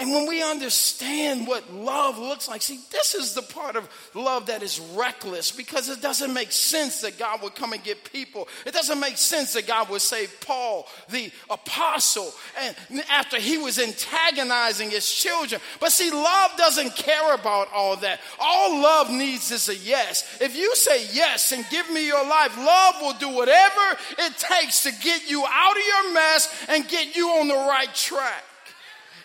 And 0.00 0.12
when 0.12 0.28
we 0.28 0.44
understand 0.44 1.48
what 1.48 1.72
love 1.72 2.18
looks 2.18 2.46
like, 2.46 2.62
see, 2.62 2.78
this 2.92 3.16
is 3.16 3.34
the 3.34 3.42
part 3.42 3.74
of 3.74 3.88
love 4.14 4.46
that 4.46 4.62
is 4.62 4.78
reckless 4.94 5.50
because 5.50 5.88
it 5.88 6.00
doesn't 6.00 6.32
make 6.32 6.52
sense 6.52 7.00
that 7.00 7.18
God 7.18 7.42
would 7.42 7.56
come 7.56 7.72
and 7.72 7.82
get 7.82 8.12
people. 8.12 8.46
It 8.64 8.74
doesn't 8.74 9.00
make 9.00 9.16
sense 9.16 9.54
that 9.54 9.66
God 9.66 9.88
would 9.88 10.00
save 10.00 10.32
Paul, 10.40 10.86
the 11.10 11.32
apostle, 11.50 12.32
and 12.60 13.02
after 13.10 13.40
he 13.40 13.58
was 13.58 13.80
antagonizing 13.80 14.90
his 14.90 15.10
children. 15.10 15.60
But 15.80 15.90
see, 15.90 16.12
love 16.12 16.52
doesn't 16.56 16.94
care 16.94 17.34
about 17.34 17.66
all 17.74 17.96
that. 17.96 18.20
All 18.38 18.80
love 18.80 19.10
needs 19.10 19.50
is 19.50 19.68
a 19.68 19.74
yes. 19.74 20.38
If 20.40 20.56
you 20.56 20.76
say 20.76 21.08
yes 21.12 21.50
and 21.50 21.64
give 21.70 21.90
me 21.90 22.06
your 22.06 22.24
life, 22.24 22.56
love 22.56 22.94
will 23.00 23.14
do 23.14 23.30
whatever 23.30 23.98
it 24.16 24.38
takes 24.38 24.84
to 24.84 24.92
get 24.92 25.28
you 25.28 25.44
out 25.44 25.76
of 25.76 25.82
your 25.84 26.14
mess 26.14 26.66
and 26.68 26.86
get 26.86 27.16
you 27.16 27.30
on 27.30 27.48
the 27.48 27.54
right 27.54 27.92
track. 27.92 28.44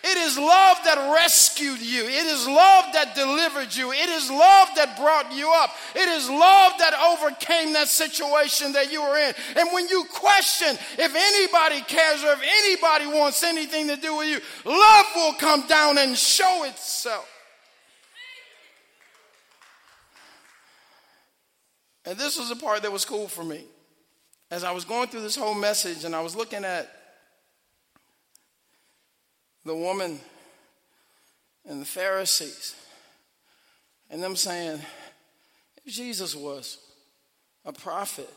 It 0.06 0.18
is 0.18 0.36
love 0.36 0.76
that 0.84 1.14
rescued 1.14 1.80
you. 1.80 2.04
It 2.04 2.26
is 2.26 2.46
love 2.46 2.92
that 2.92 3.14
delivered 3.14 3.74
you. 3.74 3.90
It 3.90 4.10
is 4.10 4.30
love 4.30 4.68
that 4.76 4.98
brought 4.98 5.32
you 5.32 5.50
up. 5.50 5.70
It 5.96 6.06
is 6.10 6.28
love 6.28 6.72
that 6.78 6.92
overcame 6.92 7.72
that 7.72 7.88
situation 7.88 8.72
that 8.72 8.92
you 8.92 9.00
were 9.00 9.16
in. 9.16 9.32
And 9.56 9.70
when 9.72 9.88
you 9.88 10.04
question 10.12 10.76
if 10.98 11.14
anybody 11.14 11.80
cares 11.88 12.22
or 12.22 12.32
if 12.32 12.42
anybody 12.42 13.18
wants 13.18 13.42
anything 13.42 13.88
to 13.88 13.96
do 13.96 14.14
with 14.18 14.28
you, 14.28 14.40
love 14.70 15.06
will 15.16 15.32
come 15.34 15.66
down 15.68 15.96
and 15.96 16.14
show 16.18 16.64
itself. 16.64 17.26
And 22.04 22.18
this 22.18 22.38
was 22.38 22.50
the 22.50 22.56
part 22.56 22.82
that 22.82 22.92
was 22.92 23.06
cool 23.06 23.26
for 23.26 23.42
me. 23.42 23.64
As 24.50 24.64
I 24.64 24.72
was 24.72 24.84
going 24.84 25.08
through 25.08 25.22
this 25.22 25.36
whole 25.36 25.54
message 25.54 26.04
and 26.04 26.14
I 26.14 26.20
was 26.20 26.36
looking 26.36 26.62
at 26.62 27.03
the 29.64 29.74
woman 29.74 30.20
and 31.66 31.80
the 31.80 31.86
Pharisees, 31.86 32.74
and 34.10 34.22
them 34.22 34.36
saying, 34.36 34.80
if 35.84 35.92
Jesus 35.92 36.34
was 36.34 36.78
a 37.64 37.72
prophet, 37.72 38.28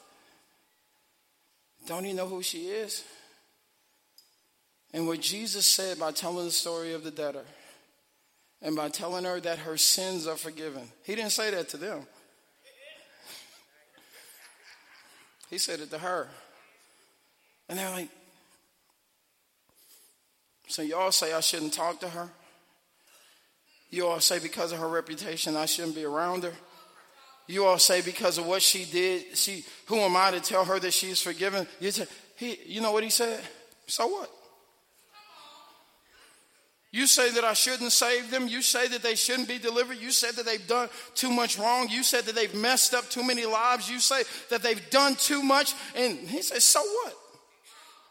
don't 1.86 2.06
you 2.06 2.14
know 2.14 2.28
who 2.28 2.42
she 2.42 2.68
is? 2.68 3.04
And 4.94 5.08
what 5.08 5.22
Jesus 5.22 5.66
said 5.66 6.00
by 6.00 6.12
telling 6.12 6.46
the 6.46 6.52
story 6.52 6.94
of 6.94 7.04
the 7.04 7.12
debtor 7.12 7.46
and 8.62 8.76
by 8.76 8.90
telling 8.90 9.26
her 9.26 9.40
that 9.42 9.60
her 9.60 9.78
sins 9.78 10.28
are 10.28 10.38
forgiven, 10.38 10.84
he 11.04 11.16
didn't 11.16 11.32
say 11.32 11.52
that 11.52 11.70
to 11.70 11.78
them. 11.78 12.08
He 15.50 15.58
said 15.58 15.80
it 15.80 15.92
to 15.92 15.98
her. 15.98 16.28
And 17.70 17.78
they're 17.80 17.90
like, 17.90 18.10
so 20.68 20.82
y'all 20.82 21.12
say 21.12 21.34
I 21.34 21.40
shouldn't 21.40 21.74
talk 21.74 22.00
to 22.02 22.10
her? 22.10 22.30
You 23.90 24.08
all 24.08 24.20
say 24.20 24.40
because 24.40 24.72
of 24.72 24.80
her 24.80 24.88
reputation 24.88 25.56
I 25.56 25.66
shouldn't 25.66 25.96
be 25.96 26.04
around 26.04 26.44
her? 26.44 26.54
You 27.48 27.66
all 27.66 27.80
say 27.80 28.02
because 28.02 28.38
of 28.38 28.46
what 28.46 28.62
she 28.62 28.84
did, 28.86 29.38
she 29.38 29.64
who 29.86 29.98
am 29.98 30.16
I 30.18 30.32
to 30.32 30.42
tell 30.42 30.66
her 30.66 30.80
that 30.80 30.94
she 30.94 31.08
is 31.08 31.22
forgiven? 31.22 31.66
You, 31.80 31.92
say, 31.92 32.06
he, 32.36 32.60
you 32.66 32.82
know 32.82 32.92
what 32.92 33.04
he 33.04 33.10
said? 33.10 33.42
So 33.88 34.08
what? 34.08 34.30
You 36.92 37.06
say 37.06 37.32
that 37.32 37.44
I 37.44 37.54
shouldn't 37.54 37.92
save 37.92 38.32
them. 38.32 38.48
You 38.48 38.62
say 38.62 38.88
that 38.88 39.04
they 39.04 39.16
shouldn't 39.16 39.48
be 39.48 39.60
delivered. 39.60 39.98
You 39.98 40.12
said 40.12 40.36
that 40.36 40.46
they've 40.46 40.68
done 40.68 40.90
too 41.16 41.30
much 41.30 41.58
wrong. 41.58 41.90
You 41.90 42.02
said 42.02 42.24
that 42.26 42.36
they've 42.36 42.54
messed 42.56 42.94
up 42.94 43.10
too 43.10 43.24
many 43.24 43.46
lives. 43.46 43.90
You 43.90 44.00
say 44.00 44.24
that 44.50 44.64
they've 44.64 44.90
done 44.90 45.16
too 45.16 45.44
much. 45.44 45.74
And 45.96 46.18
he 46.18 46.42
says, 46.42 46.64
So 46.64 46.82
what? 46.82 47.14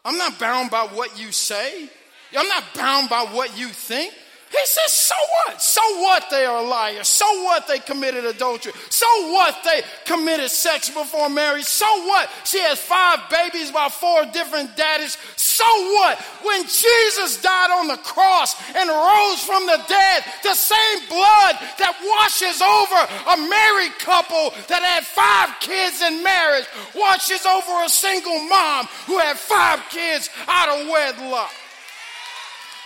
I'm 0.05 0.17
not 0.17 0.39
bound 0.39 0.71
by 0.71 0.83
what 0.83 1.19
you 1.19 1.31
say. 1.31 1.89
I'm 2.35 2.47
not 2.47 2.63
bound 2.75 3.09
by 3.09 3.23
what 3.31 3.57
you 3.57 3.67
think. 3.67 4.13
He 4.49 4.65
says, 4.65 4.93
so 4.93 5.15
what? 5.45 5.61
So 5.61 5.81
what 5.99 6.29
they 6.31 6.45
are 6.45 6.63
liars? 6.63 7.09
So 7.09 7.25
what 7.43 7.67
they 7.67 7.79
committed 7.79 8.23
adultery? 8.23 8.71
So 8.89 9.05
what 9.33 9.57
they 9.65 9.81
committed 10.05 10.49
sex 10.49 10.89
before 10.89 11.29
marriage? 11.29 11.65
So 11.65 11.85
what? 12.05 12.29
She 12.45 12.59
has 12.59 12.79
five 12.79 13.19
babies 13.29 13.71
by 13.71 13.89
four 13.89 14.23
different 14.31 14.77
daddies. 14.77 15.17
So 15.35 15.65
what? 15.65 16.17
When 16.43 16.63
Jesus 16.63 17.41
died 17.41 17.71
on 17.71 17.89
the 17.89 17.97
cross 17.97 18.55
and 18.73 18.87
rose 18.87 19.43
from 19.43 19.65
the 19.65 19.83
dead, 19.85 20.23
the 20.43 20.55
same 20.55 20.99
blood 21.09 21.55
that 21.83 21.99
washes 21.99 22.61
over 22.63 22.99
a 23.35 23.49
married 23.49 23.99
couple 23.99 24.55
that 24.69 24.79
had 24.79 25.03
five 25.03 25.59
kids 25.59 26.01
in 26.01 26.23
marriage 26.23 26.65
washes 26.95 27.45
over 27.45 27.83
a 27.83 27.89
single 27.89 28.39
mom 28.47 28.85
who 29.07 29.19
had 29.19 29.35
five 29.35 29.81
kids 29.89 30.29
out 30.47 30.69
of 30.69 30.87
wedlock. 30.87 31.51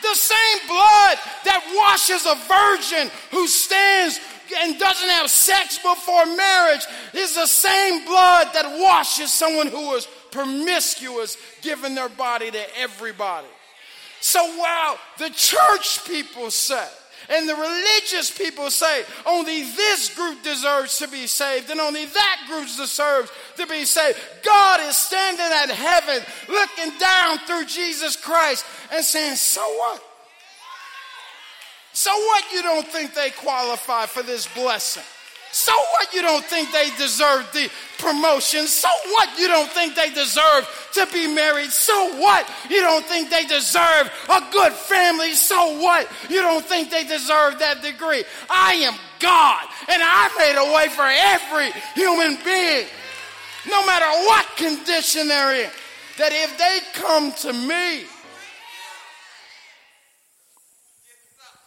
The 0.01 0.15
same 0.15 0.67
blood 0.67 1.17
that 1.45 1.61
washes 1.75 2.25
a 2.25 2.35
virgin 2.47 3.11
who 3.31 3.47
stands 3.47 4.19
and 4.63 4.77
doesn't 4.79 5.09
have 5.09 5.29
sex 5.29 5.77
before 5.77 6.25
marriage 6.25 6.85
is 7.13 7.35
the 7.35 7.45
same 7.45 8.05
blood 8.05 8.49
that 8.53 8.77
washes 8.79 9.31
someone 9.31 9.67
who 9.67 9.93
is 9.93 10.07
promiscuous, 10.31 11.37
giving 11.61 11.95
their 11.95 12.09
body 12.09 12.51
to 12.51 12.79
everybody. 12.79 13.47
So 14.19 14.43
while 14.57 14.97
the 15.17 15.29
church 15.29 16.05
people 16.05 16.51
say, 16.51 16.87
and 17.31 17.47
the 17.47 17.55
religious 17.55 18.29
people 18.29 18.69
say 18.69 19.03
only 19.25 19.61
this 19.61 20.13
group 20.13 20.43
deserves 20.43 20.97
to 20.97 21.07
be 21.07 21.27
saved 21.27 21.69
and 21.69 21.79
only 21.79 22.05
that 22.05 22.37
group 22.47 22.67
deserves 22.77 23.31
to 23.57 23.65
be 23.67 23.85
saved. 23.85 24.17
God 24.43 24.81
is 24.81 24.97
standing 24.97 25.45
at 25.45 25.69
heaven 25.69 26.21
looking 26.49 26.97
down 26.99 27.37
through 27.39 27.65
Jesus 27.65 28.15
Christ 28.15 28.65
and 28.91 29.03
saying, 29.03 29.35
So 29.35 29.61
what? 29.61 30.03
So 31.93 32.11
what 32.11 32.43
you 32.53 32.61
don't 32.61 32.87
think 32.87 33.13
they 33.13 33.31
qualify 33.31 34.05
for 34.05 34.23
this 34.23 34.47
blessing? 34.53 35.03
So 35.51 35.73
what 35.73 36.13
you 36.13 36.21
don't 36.21 36.45
think 36.45 36.71
they 36.71 36.89
deserve 36.97 37.49
the 37.51 37.69
promotion? 37.97 38.67
So 38.67 38.87
what 39.11 39.37
you 39.37 39.47
don't 39.47 39.69
think 39.71 39.95
they 39.95 40.09
deserve 40.09 40.89
to 40.93 41.05
be 41.11 41.33
married? 41.33 41.71
So 41.71 42.15
what 42.17 42.49
you 42.69 42.81
don't 42.81 43.05
think 43.05 43.29
they 43.29 43.45
deserve 43.45 44.11
a 44.29 44.41
good 44.51 44.73
family? 44.73 45.33
So 45.33 45.79
what 45.79 46.07
you 46.29 46.41
don't 46.41 46.65
think 46.65 46.89
they 46.89 47.03
deserve 47.03 47.59
that 47.59 47.81
degree? 47.81 48.23
I 48.49 48.73
am 48.75 48.93
God 49.19 49.67
and 49.89 50.01
I 50.03 50.29
made 50.37 50.57
a 50.57 50.73
way 50.73 50.87
for 50.89 51.05
every 51.05 51.71
human 51.95 52.37
being, 52.43 52.87
no 53.69 53.85
matter 53.85 54.05
what 54.05 54.45
condition 54.55 55.27
they're 55.27 55.65
in, 55.65 55.69
that 56.17 56.31
if 56.31 56.57
they 56.57 56.79
come 56.93 57.31
to 57.33 57.53
me, 57.53 58.05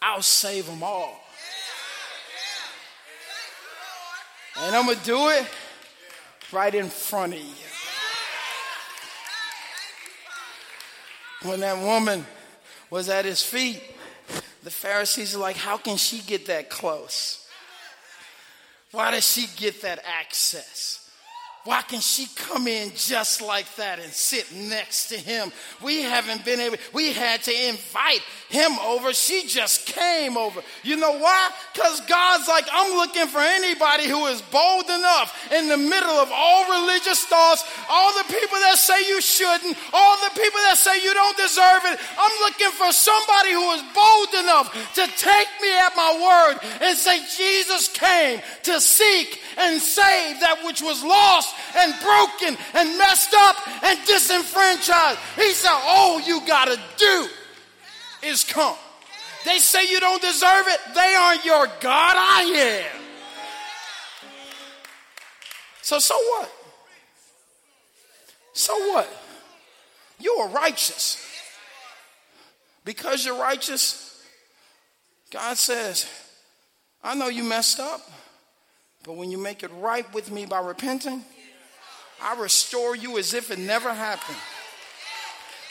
I'll 0.02 0.22
save 0.22 0.66
them 0.66 0.82
all. 0.82 1.23
And 4.60 4.76
I'm 4.76 4.86
going 4.86 4.98
to 4.98 5.04
do 5.04 5.28
it 5.30 5.46
right 6.52 6.74
in 6.74 6.88
front 6.88 7.34
of 7.34 7.40
you. 7.40 7.46
When 11.48 11.60
that 11.60 11.78
woman 11.78 12.24
was 12.88 13.08
at 13.08 13.24
his 13.24 13.42
feet, 13.42 13.82
the 14.62 14.70
Pharisees 14.70 15.34
are 15.34 15.40
like, 15.40 15.56
How 15.56 15.76
can 15.76 15.96
she 15.96 16.20
get 16.20 16.46
that 16.46 16.70
close? 16.70 17.46
Why 18.92 19.10
does 19.10 19.30
she 19.30 19.48
get 19.56 19.82
that 19.82 19.98
access? 20.06 21.03
Why 21.64 21.80
can 21.80 22.00
she 22.00 22.26
come 22.36 22.68
in 22.68 22.92
just 22.94 23.40
like 23.40 23.64
that 23.76 23.98
and 23.98 24.12
sit 24.12 24.52
next 24.52 25.08
to 25.08 25.16
him? 25.16 25.50
We 25.82 26.02
haven't 26.02 26.44
been 26.44 26.60
able, 26.60 26.76
we 26.92 27.14
had 27.14 27.42
to 27.44 27.68
invite 27.68 28.20
him 28.50 28.78
over. 28.80 29.14
She 29.14 29.46
just 29.46 29.86
came 29.86 30.36
over. 30.36 30.60
You 30.82 30.96
know 30.96 31.16
why? 31.18 31.50
Because 31.72 32.00
God's 32.02 32.48
like, 32.48 32.66
I'm 32.70 32.98
looking 32.98 33.26
for 33.28 33.40
anybody 33.40 34.06
who 34.06 34.26
is 34.26 34.42
bold 34.42 34.84
enough 34.84 35.32
in 35.52 35.68
the 35.68 35.78
middle 35.78 36.20
of 36.20 36.28
all 36.30 36.82
religious 36.82 37.24
thoughts, 37.24 37.64
all 37.88 38.12
the 38.12 38.28
people 38.28 38.58
that 38.68 38.76
say 38.76 39.00
you 39.08 39.22
shouldn't, 39.22 39.74
all 39.94 40.16
the 40.20 40.38
people 40.38 40.60
that 40.68 40.76
say 40.76 41.02
you 41.02 41.14
don't 41.14 41.36
deserve 41.36 41.80
it. 41.86 41.98
I'm 42.18 42.40
looking 42.44 42.76
for 42.76 42.92
somebody 42.92 43.52
who 43.52 43.70
is 43.72 43.82
bold 43.96 44.44
enough 44.44 44.68
to 45.00 45.06
take 45.16 45.48
me 45.62 45.72
at 45.80 45.96
my 45.96 46.12
word 46.20 46.60
and 46.82 46.98
say, 46.98 47.24
Jesus 47.36 47.88
came 47.88 48.42
to 48.64 48.80
seek 48.82 49.40
and 49.56 49.80
save 49.80 50.40
that 50.40 50.60
which 50.64 50.82
was 50.82 51.02
and 51.76 51.94
broken 52.02 52.56
and 52.74 52.98
messed 52.98 53.34
up 53.36 53.56
and 53.84 53.98
disenfranchised. 54.06 55.18
He 55.36 55.52
said, 55.52 55.78
All 55.84 56.20
you 56.20 56.46
got 56.46 56.66
to 56.66 56.80
do 56.96 57.28
is 58.22 58.44
come. 58.44 58.76
They 59.44 59.58
say 59.58 59.88
you 59.90 60.00
don't 60.00 60.22
deserve 60.22 60.66
it. 60.68 60.80
They 60.94 61.14
aren't 61.14 61.44
your 61.44 61.66
God. 61.80 62.14
I 62.16 62.42
am. 62.94 63.00
So, 65.82 65.98
so 65.98 66.14
what? 66.14 66.52
So 68.54 68.72
what? 68.92 69.10
You 70.18 70.32
are 70.34 70.48
righteous. 70.48 71.20
Because 72.84 73.24
you're 73.26 73.38
righteous, 73.38 74.24
God 75.30 75.56
says, 75.56 76.08
I 77.02 77.14
know 77.14 77.28
you 77.28 77.44
messed 77.44 77.80
up, 77.80 78.00
but 79.04 79.16
when 79.16 79.30
you 79.30 79.36
make 79.36 79.62
it 79.62 79.70
right 79.78 80.10
with 80.14 80.30
me 80.30 80.46
by 80.46 80.60
repenting, 80.60 81.24
I 82.24 82.40
restore 82.40 82.96
you 82.96 83.18
as 83.18 83.34
if 83.34 83.50
it 83.50 83.58
never 83.58 83.92
happened. 83.92 84.38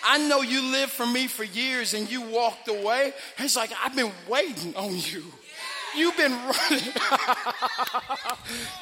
I 0.06 0.20
know 0.28 0.42
you 0.42 0.62
lived 0.72 0.92
for 0.92 1.06
me 1.06 1.28
for 1.28 1.44
years 1.44 1.94
and 1.94 2.10
you 2.12 2.22
walked 2.22 2.68
away. 2.68 3.14
It's 3.40 3.56
like, 3.56 3.72
I've 3.84 3.96
been 3.96 4.12
waiting 4.28 4.76
on 4.76 4.96
you. 4.96 5.24
You've 5.96 6.18
been 6.18 6.32
running. 6.32 6.86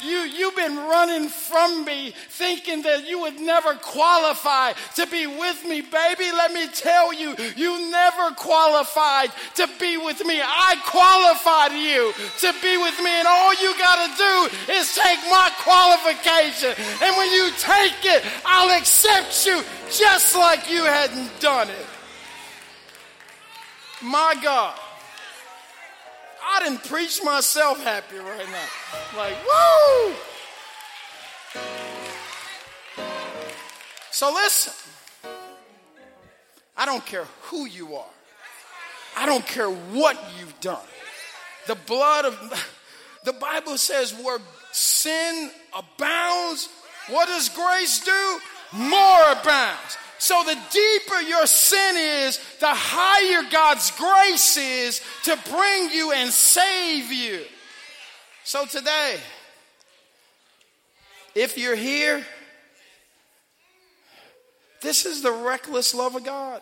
you, 0.03 0.19
you've 0.19 0.55
been 0.55 0.77
running 0.77 1.27
from 1.27 1.83
me 1.85 2.13
thinking 2.29 2.83
that 2.83 3.07
you 3.07 3.19
would 3.21 3.39
never 3.39 3.73
qualify 3.75 4.73
to 4.95 5.07
be 5.07 5.25
with 5.27 5.63
me. 5.65 5.81
Baby, 5.81 6.31
let 6.31 6.53
me 6.53 6.67
tell 6.67 7.13
you, 7.13 7.35
you 7.55 7.91
never 7.91 8.31
qualified 8.35 9.31
to 9.55 9.67
be 9.79 9.97
with 9.97 10.23
me. 10.25 10.39
I 10.41 10.75
qualified 10.85 11.73
you 11.73 12.13
to 12.39 12.53
be 12.61 12.77
with 12.77 12.97
me. 12.99 13.09
And 13.09 13.27
all 13.27 13.53
you 13.61 13.77
got 13.77 14.07
to 14.07 14.15
do 14.17 14.49
is 14.73 14.95
take 14.95 15.19
my 15.29 15.51
qualification. 15.59 16.73
And 17.03 17.17
when 17.17 17.31
you 17.31 17.51
take 17.59 18.03
it, 18.03 18.23
I'll 18.45 18.77
accept 18.77 19.45
you 19.45 19.63
just 19.91 20.35
like 20.35 20.69
you 20.69 20.85
hadn't 20.85 21.31
done 21.39 21.69
it. 21.69 21.85
My 24.01 24.35
God. 24.41 24.75
I 26.53 26.59
didn't 26.65 26.83
preach 26.83 27.23
myself 27.23 27.81
happy 27.81 28.17
right 28.17 28.45
now. 28.51 29.17
Like, 29.17 29.37
woo! 29.45 30.13
So 34.11 34.31
listen, 34.33 34.73
I 36.75 36.85
don't 36.85 37.05
care 37.05 37.25
who 37.43 37.65
you 37.65 37.95
are. 37.95 38.13
I 39.15 39.25
don't 39.25 39.45
care 39.47 39.69
what 39.69 40.17
you've 40.37 40.59
done. 40.59 40.85
The 41.67 41.75
blood 41.75 42.25
of 42.25 42.69
the 43.23 43.33
Bible 43.33 43.77
says 43.77 44.13
where 44.13 44.39
sin 44.71 45.51
abounds, 45.73 46.69
what 47.09 47.27
does 47.27 47.49
grace 47.49 48.03
do? 48.03 48.39
More 48.73 49.31
abounds. 49.31 49.97
So 50.21 50.43
the 50.43 50.55
deeper 50.71 51.19
your 51.21 51.47
sin 51.47 51.97
is, 51.97 52.39
the 52.59 52.67
higher 52.67 53.41
God's 53.49 53.89
grace 53.89 54.55
is 54.55 55.01
to 55.23 55.35
bring 55.49 55.89
you 55.89 56.11
and 56.11 56.29
save 56.29 57.11
you. 57.11 57.41
So 58.43 58.67
today, 58.67 59.17
if 61.33 61.57
you're 61.57 61.75
here, 61.75 62.23
this 64.83 65.07
is 65.07 65.23
the 65.23 65.31
reckless 65.31 65.95
love 65.95 66.15
of 66.15 66.23
God. 66.23 66.61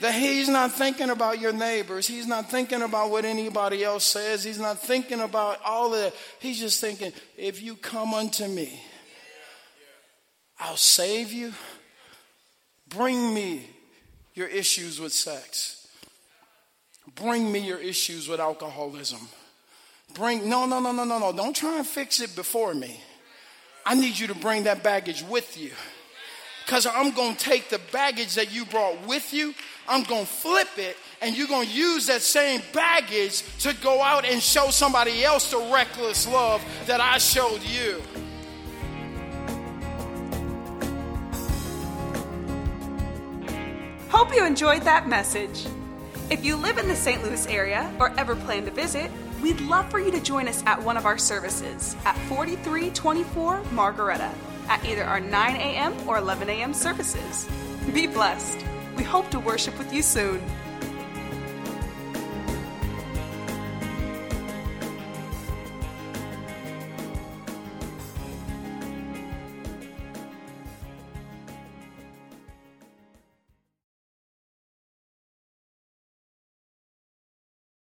That 0.00 0.14
He's 0.14 0.48
not 0.48 0.72
thinking 0.72 1.10
about 1.10 1.38
your 1.38 1.52
neighbors. 1.52 2.08
He's 2.08 2.26
not 2.26 2.50
thinking 2.50 2.82
about 2.82 3.10
what 3.10 3.24
anybody 3.24 3.84
else 3.84 4.02
says. 4.02 4.42
He's 4.42 4.58
not 4.58 4.80
thinking 4.80 5.20
about 5.20 5.60
all 5.64 5.94
of 5.94 6.00
that. 6.00 6.14
He's 6.40 6.58
just 6.58 6.80
thinking, 6.80 7.12
if 7.36 7.62
you 7.62 7.76
come 7.76 8.14
unto 8.14 8.48
me, 8.48 8.80
I'll 10.62 10.76
save 10.76 11.32
you. 11.32 11.52
Bring 12.88 13.34
me 13.34 13.68
your 14.34 14.46
issues 14.46 15.00
with 15.00 15.12
sex. 15.12 15.88
Bring 17.16 17.50
me 17.50 17.58
your 17.58 17.78
issues 17.78 18.28
with 18.28 18.38
alcoholism. 18.38 19.28
Bring, 20.14 20.48
no, 20.48 20.66
no, 20.66 20.78
no, 20.78 20.92
no, 20.92 21.04
no, 21.04 21.18
no. 21.18 21.32
Don't 21.32 21.56
try 21.56 21.78
and 21.78 21.86
fix 21.86 22.20
it 22.20 22.36
before 22.36 22.74
me. 22.74 23.00
I 23.84 23.96
need 23.96 24.16
you 24.16 24.28
to 24.28 24.36
bring 24.36 24.62
that 24.64 24.84
baggage 24.84 25.24
with 25.24 25.58
you. 25.58 25.72
Because 26.64 26.86
I'm 26.86 27.10
going 27.10 27.34
to 27.34 27.44
take 27.44 27.68
the 27.68 27.80
baggage 27.90 28.36
that 28.36 28.54
you 28.54 28.64
brought 28.64 29.04
with 29.08 29.34
you, 29.34 29.52
I'm 29.88 30.04
going 30.04 30.26
to 30.26 30.32
flip 30.32 30.68
it, 30.76 30.96
and 31.20 31.36
you're 31.36 31.48
going 31.48 31.66
to 31.66 31.74
use 31.74 32.06
that 32.06 32.22
same 32.22 32.62
baggage 32.72 33.42
to 33.60 33.74
go 33.82 34.00
out 34.00 34.24
and 34.24 34.40
show 34.40 34.70
somebody 34.70 35.24
else 35.24 35.50
the 35.50 35.58
reckless 35.72 36.28
love 36.28 36.62
that 36.86 37.00
I 37.00 37.18
showed 37.18 37.62
you. 37.62 38.00
Hope 44.12 44.34
you 44.34 44.44
enjoyed 44.44 44.82
that 44.82 45.08
message. 45.08 45.66
If 46.28 46.44
you 46.44 46.56
live 46.56 46.76
in 46.76 46.86
the 46.86 46.94
St. 46.94 47.24
Louis 47.24 47.46
area 47.46 47.90
or 47.98 48.12
ever 48.18 48.36
plan 48.36 48.66
to 48.66 48.70
visit, 48.70 49.10
we'd 49.40 49.58
love 49.62 49.90
for 49.90 50.00
you 50.00 50.10
to 50.10 50.20
join 50.20 50.48
us 50.48 50.62
at 50.66 50.82
one 50.82 50.98
of 50.98 51.06
our 51.06 51.16
services 51.16 51.96
at 52.04 52.14
4324 52.28 53.62
Margaretta 53.72 54.30
at 54.68 54.84
either 54.84 55.02
our 55.04 55.18
9 55.18 55.56
a.m. 55.56 55.94
or 56.06 56.18
11 56.18 56.50
a.m. 56.50 56.74
services. 56.74 57.48
Be 57.94 58.06
blessed. 58.06 58.62
We 58.98 59.02
hope 59.02 59.30
to 59.30 59.40
worship 59.40 59.78
with 59.78 59.90
you 59.94 60.02
soon. 60.02 60.42